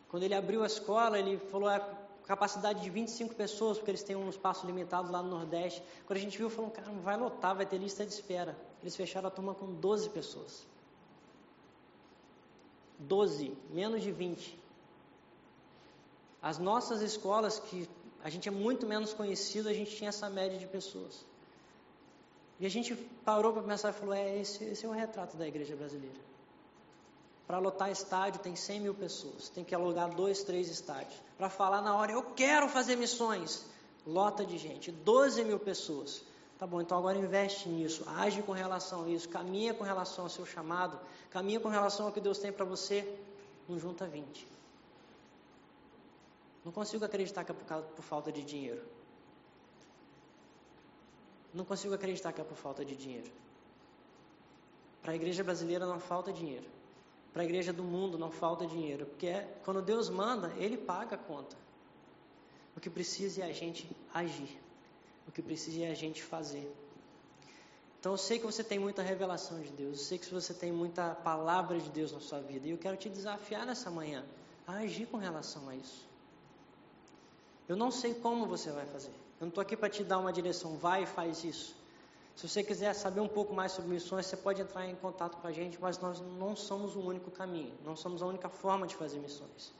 [0.08, 1.80] Quando ele abriu a escola, ele falou: é,
[2.26, 5.82] capacidade de 25 pessoas, porque eles têm um espaço limitado lá no Nordeste.
[6.06, 8.56] Quando a gente viu, falou, cara, vai lotar, vai ter lista de espera.
[8.82, 10.66] Eles fecharam a turma com 12 pessoas.
[12.98, 14.58] 12, menos de 20.
[16.40, 17.88] As nossas escolas, que
[18.24, 21.26] a gente é muito menos conhecido, a gente tinha essa média de pessoas.
[22.58, 25.46] E a gente parou para pensar e falou, é, esse, esse é o retrato da
[25.46, 26.18] igreja brasileira.
[27.46, 31.20] Para lotar estádio tem 100 mil pessoas, tem que alugar dois, três estádios.
[31.36, 33.66] Para falar na hora, eu quero fazer missões,
[34.06, 36.24] lota de gente, 12 mil pessoas.
[36.58, 40.30] Tá bom, então agora investe nisso, age com relação a isso, caminha com relação ao
[40.30, 40.98] seu chamado,
[41.28, 43.06] caminha com relação ao que Deus tem para você,
[43.68, 44.53] não junta 20.
[46.64, 48.82] Não consigo acreditar que é por, causa, por falta de dinheiro.
[51.52, 53.30] Não consigo acreditar que é por falta de dinheiro.
[55.02, 56.66] Para a igreja brasileira não falta dinheiro.
[57.32, 61.16] Para a igreja do mundo não falta dinheiro, porque é, quando Deus manda, Ele paga
[61.16, 61.56] a conta.
[62.76, 64.58] O que precisa é a gente agir.
[65.28, 66.72] O que precisa é a gente fazer.
[68.00, 70.70] Então eu sei que você tem muita revelação de Deus, eu sei que você tem
[70.70, 74.24] muita palavra de Deus na sua vida, e eu quero te desafiar nessa manhã
[74.66, 76.13] a agir com relação a isso.
[77.68, 79.08] Eu não sei como você vai fazer.
[79.40, 81.74] Eu não estou aqui para te dar uma direção, vai e faz isso.
[82.36, 85.46] Se você quiser saber um pouco mais sobre missões, você pode entrar em contato com
[85.46, 88.96] a gente, mas nós não somos o único caminho, não somos a única forma de
[88.96, 89.72] fazer missões.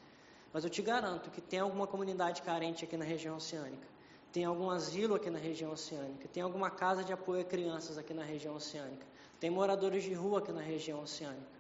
[0.53, 3.89] Mas eu te garanto que tem alguma comunidade carente aqui na região oceânica,
[4.33, 8.15] tem algum asilo aqui na região oceânica, tem alguma casa de apoio a crianças aqui
[8.15, 9.05] na região oceânica,
[9.41, 11.59] tem moradores de rua aqui na região oceânica,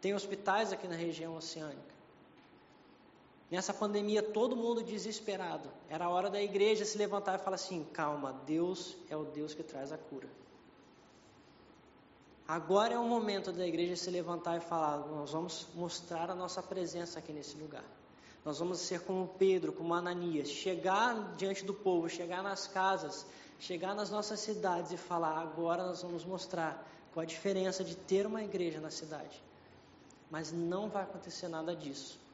[0.00, 1.95] tem hospitais aqui na região oceânica.
[3.48, 5.70] Nessa pandemia, todo mundo desesperado.
[5.88, 9.54] Era a hora da igreja se levantar e falar assim: calma, Deus é o Deus
[9.54, 10.28] que traz a cura.
[12.48, 16.60] Agora é o momento da igreja se levantar e falar: nós vamos mostrar a nossa
[16.60, 17.84] presença aqui nesse lugar.
[18.44, 23.26] Nós vamos ser como Pedro, como Ananias, chegar diante do povo, chegar nas casas,
[23.60, 26.84] chegar nas nossas cidades e falar: agora nós vamos mostrar
[27.14, 29.40] qual a diferença de ter uma igreja na cidade.
[30.28, 32.25] Mas não vai acontecer nada disso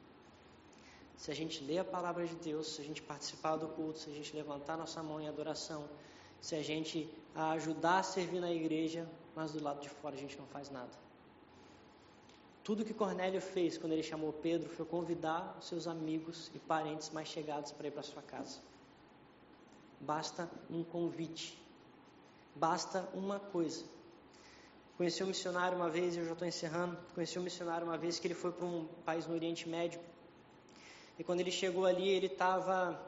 [1.23, 4.09] se a gente ler a palavra de Deus, se a gente participar do culto, se
[4.09, 5.87] a gente levantar nossa mão em adoração,
[6.41, 10.37] se a gente ajudar a servir na igreja, mas do lado de fora a gente
[10.37, 10.91] não faz nada.
[12.61, 17.09] Tudo que Cornélio fez quando ele chamou Pedro foi convidar os seus amigos e parentes
[17.09, 18.59] mais chegados para ir para sua casa.
[20.01, 21.57] Basta um convite.
[22.53, 23.85] Basta uma coisa.
[24.97, 26.97] Conheci um missionário uma vez, eu já estou encerrando.
[27.15, 30.01] Conheci um missionário uma vez que ele foi para um país no Oriente Médio
[31.17, 32.99] e quando ele chegou ali, ele estava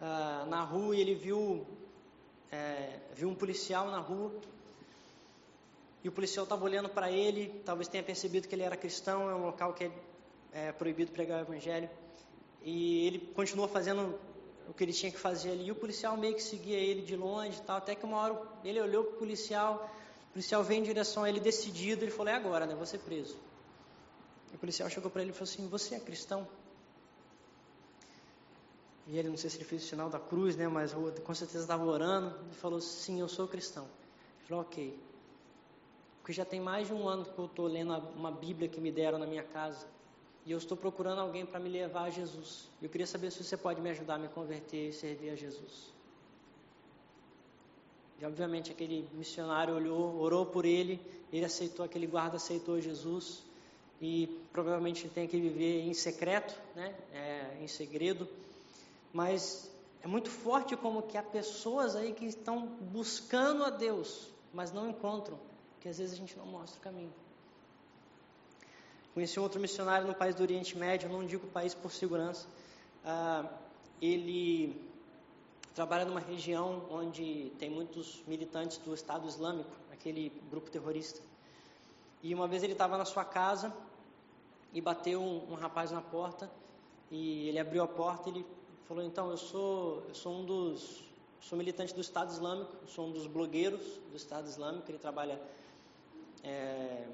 [0.00, 1.66] ah, na rua e ele viu,
[2.50, 4.32] é, viu um policial na rua.
[6.02, 9.34] E o policial estava olhando para ele, talvez tenha percebido que ele era cristão, é
[9.34, 9.90] um local que é,
[10.52, 11.90] é proibido pregar o evangelho.
[12.62, 14.18] E ele continuou fazendo
[14.68, 15.66] o que ele tinha que fazer ali.
[15.66, 17.76] E o policial meio que seguia ele de longe tal.
[17.78, 19.90] Até que uma hora ele olhou para o policial,
[20.30, 22.04] o policial veio em direção a ele decidido.
[22.04, 22.74] Ele falou: É agora, né?
[22.74, 23.36] Vou ser preso.
[24.52, 26.46] E o policial chegou para ele e falou assim: Você é cristão?
[29.10, 30.68] E ele, não sei se ele fez o sinal da cruz, né?
[30.68, 32.28] Mas com certeza estava orando.
[32.44, 33.82] Ele falou: Sim, eu sou cristão.
[34.38, 34.96] Ele falou: Ok.
[36.20, 38.92] Porque já tem mais de um ano que eu estou lendo uma Bíblia que me
[38.92, 39.84] deram na minha casa.
[40.46, 42.68] E eu estou procurando alguém para me levar a Jesus.
[42.80, 45.92] Eu queria saber se você pode me ajudar a me converter e servir a Jesus.
[48.20, 51.00] E obviamente aquele missionário olhou, orou por ele,
[51.32, 53.42] ele aceitou, aquele guarda aceitou Jesus.
[54.00, 56.94] E provavelmente ele tem que viver em secreto, né?
[57.12, 58.28] É, em segredo
[59.12, 59.70] mas
[60.02, 64.88] é muito forte como que há pessoas aí que estão buscando a Deus, mas não
[64.88, 65.38] encontram,
[65.74, 67.12] porque às vezes a gente não mostra o caminho.
[69.12, 72.46] Conheci um outro missionário no país do Oriente Médio, não digo país por segurança.
[73.04, 73.44] Ah,
[74.00, 74.88] ele
[75.74, 81.20] trabalha numa região onde tem muitos militantes do Estado Islâmico, aquele grupo terrorista.
[82.22, 83.74] E uma vez ele estava na sua casa
[84.72, 86.50] e bateu um, um rapaz na porta
[87.10, 88.46] e ele abriu a porta ele
[88.90, 91.04] falou, então, eu sou, eu sou um dos,
[91.40, 93.80] sou militante do Estado Islâmico, sou um dos blogueiros
[94.10, 95.40] do Estado Islâmico, ele trabalha
[96.42, 97.06] é,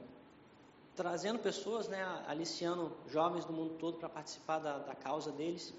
[0.97, 5.75] trazendo pessoas, né, aliciando jovens do mundo todo para participar da, da, causa deles,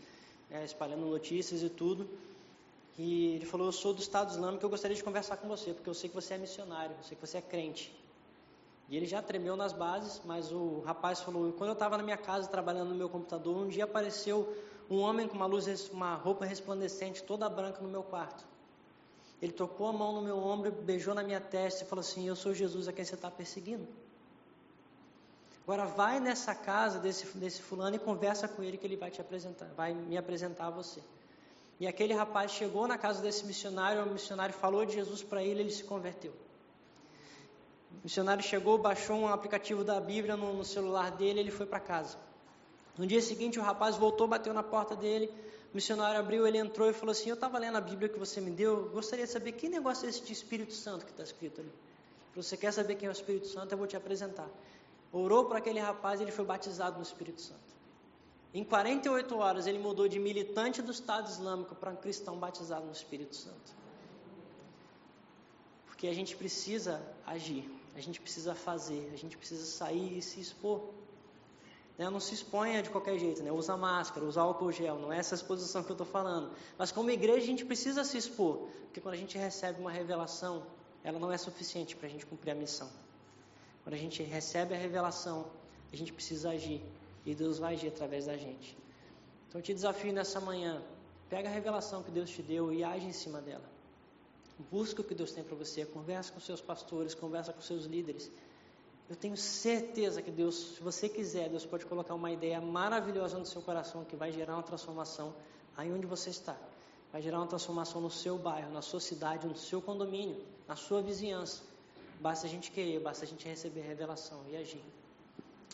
[0.52, 2.08] é, espalhando notícias e tudo.
[2.96, 5.90] E ele falou, eu sou do Estado Islâmico, eu gostaria de conversar com você, porque
[5.90, 7.92] eu sei que você é missionário, eu sei que você é crente.
[8.88, 12.18] E ele já tremeu nas bases, mas o rapaz falou, quando eu estava na minha
[12.18, 14.56] casa trabalhando no meu computador, um dia apareceu
[14.90, 18.46] um homem com uma luz, uma roupa resplandecente, toda branca no meu quarto.
[19.42, 22.36] Ele tocou a mão no meu ombro, beijou na minha testa e falou assim: Eu
[22.36, 23.88] sou Jesus a quem você está perseguindo.
[25.64, 29.20] Agora vai nessa casa desse, desse fulano e conversa com ele que ele vai te
[29.20, 31.02] apresentar, vai me apresentar a você.
[31.80, 35.60] E aquele rapaz chegou na casa desse missionário, o missionário falou de Jesus para ele,
[35.60, 36.32] ele se converteu.
[37.92, 41.82] O missionário chegou, baixou um aplicativo da Bíblia no, no celular dele, ele foi para
[41.82, 42.18] casa.
[42.98, 45.30] No dia seguinte, o rapaz voltou, bateu na porta dele.
[45.72, 48.42] O missionário abriu, ele entrou e falou assim: Eu estava lendo a Bíblia que você
[48.42, 51.62] me deu, gostaria de saber que negócio é esse de Espírito Santo que está escrito
[51.62, 51.72] ali.
[52.36, 53.72] Você quer saber quem é o Espírito Santo?
[53.72, 54.48] Eu vou te apresentar.
[55.12, 57.78] Orou para aquele rapaz e ele foi batizado no Espírito Santo.
[58.54, 62.92] Em 48 horas, ele mudou de militante do Estado Islâmico para um cristão batizado no
[62.92, 63.76] Espírito Santo.
[65.86, 70.40] Porque a gente precisa agir, a gente precisa fazer, a gente precisa sair e se
[70.40, 70.90] expor.
[71.98, 72.10] Né?
[72.10, 73.52] Não se exponha de qualquer jeito, né?
[73.52, 76.52] usa máscara, usa álcool gel, não é essa exposição que eu estou falando.
[76.78, 80.64] Mas como igreja a gente precisa se expor, porque quando a gente recebe uma revelação,
[81.04, 82.90] ela não é suficiente para a gente cumprir a missão.
[83.84, 85.46] Quando a gente recebe a revelação,
[85.92, 86.84] a gente precisa agir
[87.26, 88.78] e Deus vai agir através da gente.
[89.48, 90.82] Então eu te desafio nessa manhã,
[91.30, 93.64] pega a revelação que Deus te deu e age em cima dela.
[94.72, 98.32] Busca o que Deus tem para você, conversa com seus pastores, conversa com seus líderes
[99.10, 103.46] Eu tenho certeza que Deus, se você quiser, Deus pode colocar uma ideia maravilhosa no
[103.46, 105.34] seu coração que vai gerar uma transformação
[105.78, 106.58] aí onde você está.
[107.12, 111.02] Vai gerar uma transformação no seu bairro, na sua cidade, no seu condomínio, na sua
[111.02, 111.64] vizinhança.
[112.20, 114.84] Basta a gente querer, basta a gente receber revelação e agir.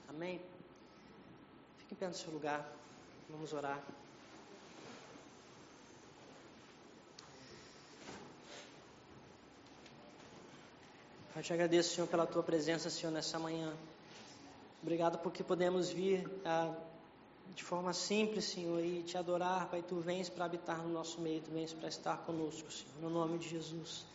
[0.07, 0.39] Amém?
[1.77, 2.71] Fique em pé no seu lugar.
[3.29, 3.81] Vamos orar.
[11.36, 13.73] Eu te agradeço, Senhor, pela tua presença, Senhor, nessa manhã.
[14.84, 16.71] Obrigado porque podemos vir ah,
[17.55, 19.81] de forma simples, Senhor, e te adorar, Pai.
[19.81, 23.39] Tu vens para habitar no nosso meio, tu vens para estar conosco, Senhor, no nome
[23.39, 24.05] de Jesus.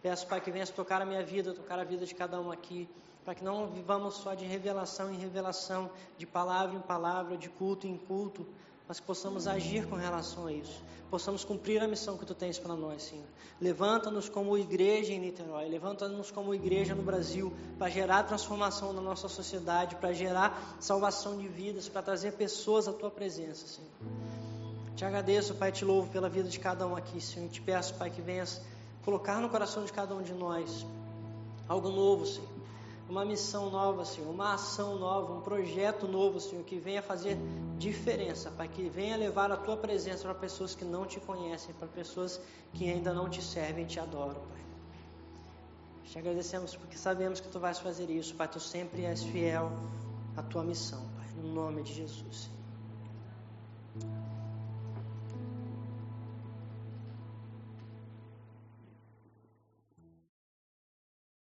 [0.00, 2.88] Peço, Pai, que venhas tocar a minha vida, tocar a vida de cada um aqui,
[3.24, 7.88] para que não vivamos só de revelação em revelação, de palavra em palavra, de culto
[7.88, 8.46] em culto,
[8.86, 10.82] mas que possamos agir com relação a isso.
[11.10, 13.24] Possamos cumprir a missão que tu tens para nós, Senhor.
[13.60, 19.28] Levanta-nos como igreja em Niterói, levanta-nos como igreja no Brasil, para gerar transformação na nossa
[19.28, 23.90] sociedade, para gerar salvação de vidas, para trazer pessoas à tua presença, Senhor.
[24.96, 27.46] Te agradeço, Pai, te louvo pela vida de cada um aqui, Senhor.
[27.46, 28.60] E te peço, Pai, que venhas
[29.04, 30.84] colocar no coração de cada um de nós
[31.68, 32.53] algo novo, Senhor
[33.08, 37.36] uma missão nova, Senhor, uma ação nova, um projeto novo, Senhor, que venha fazer
[37.78, 41.88] diferença, Pai, que venha levar a Tua presença para pessoas que não te conhecem, para
[41.88, 42.40] pessoas
[42.72, 44.64] que ainda não te servem e te adoram, Pai.
[46.04, 49.70] Te agradecemos porque sabemos que Tu vais fazer isso, Pai, Tu sempre és fiel
[50.36, 52.36] à Tua missão, Pai, no nome de Jesus.
[52.44, 52.53] Senhor.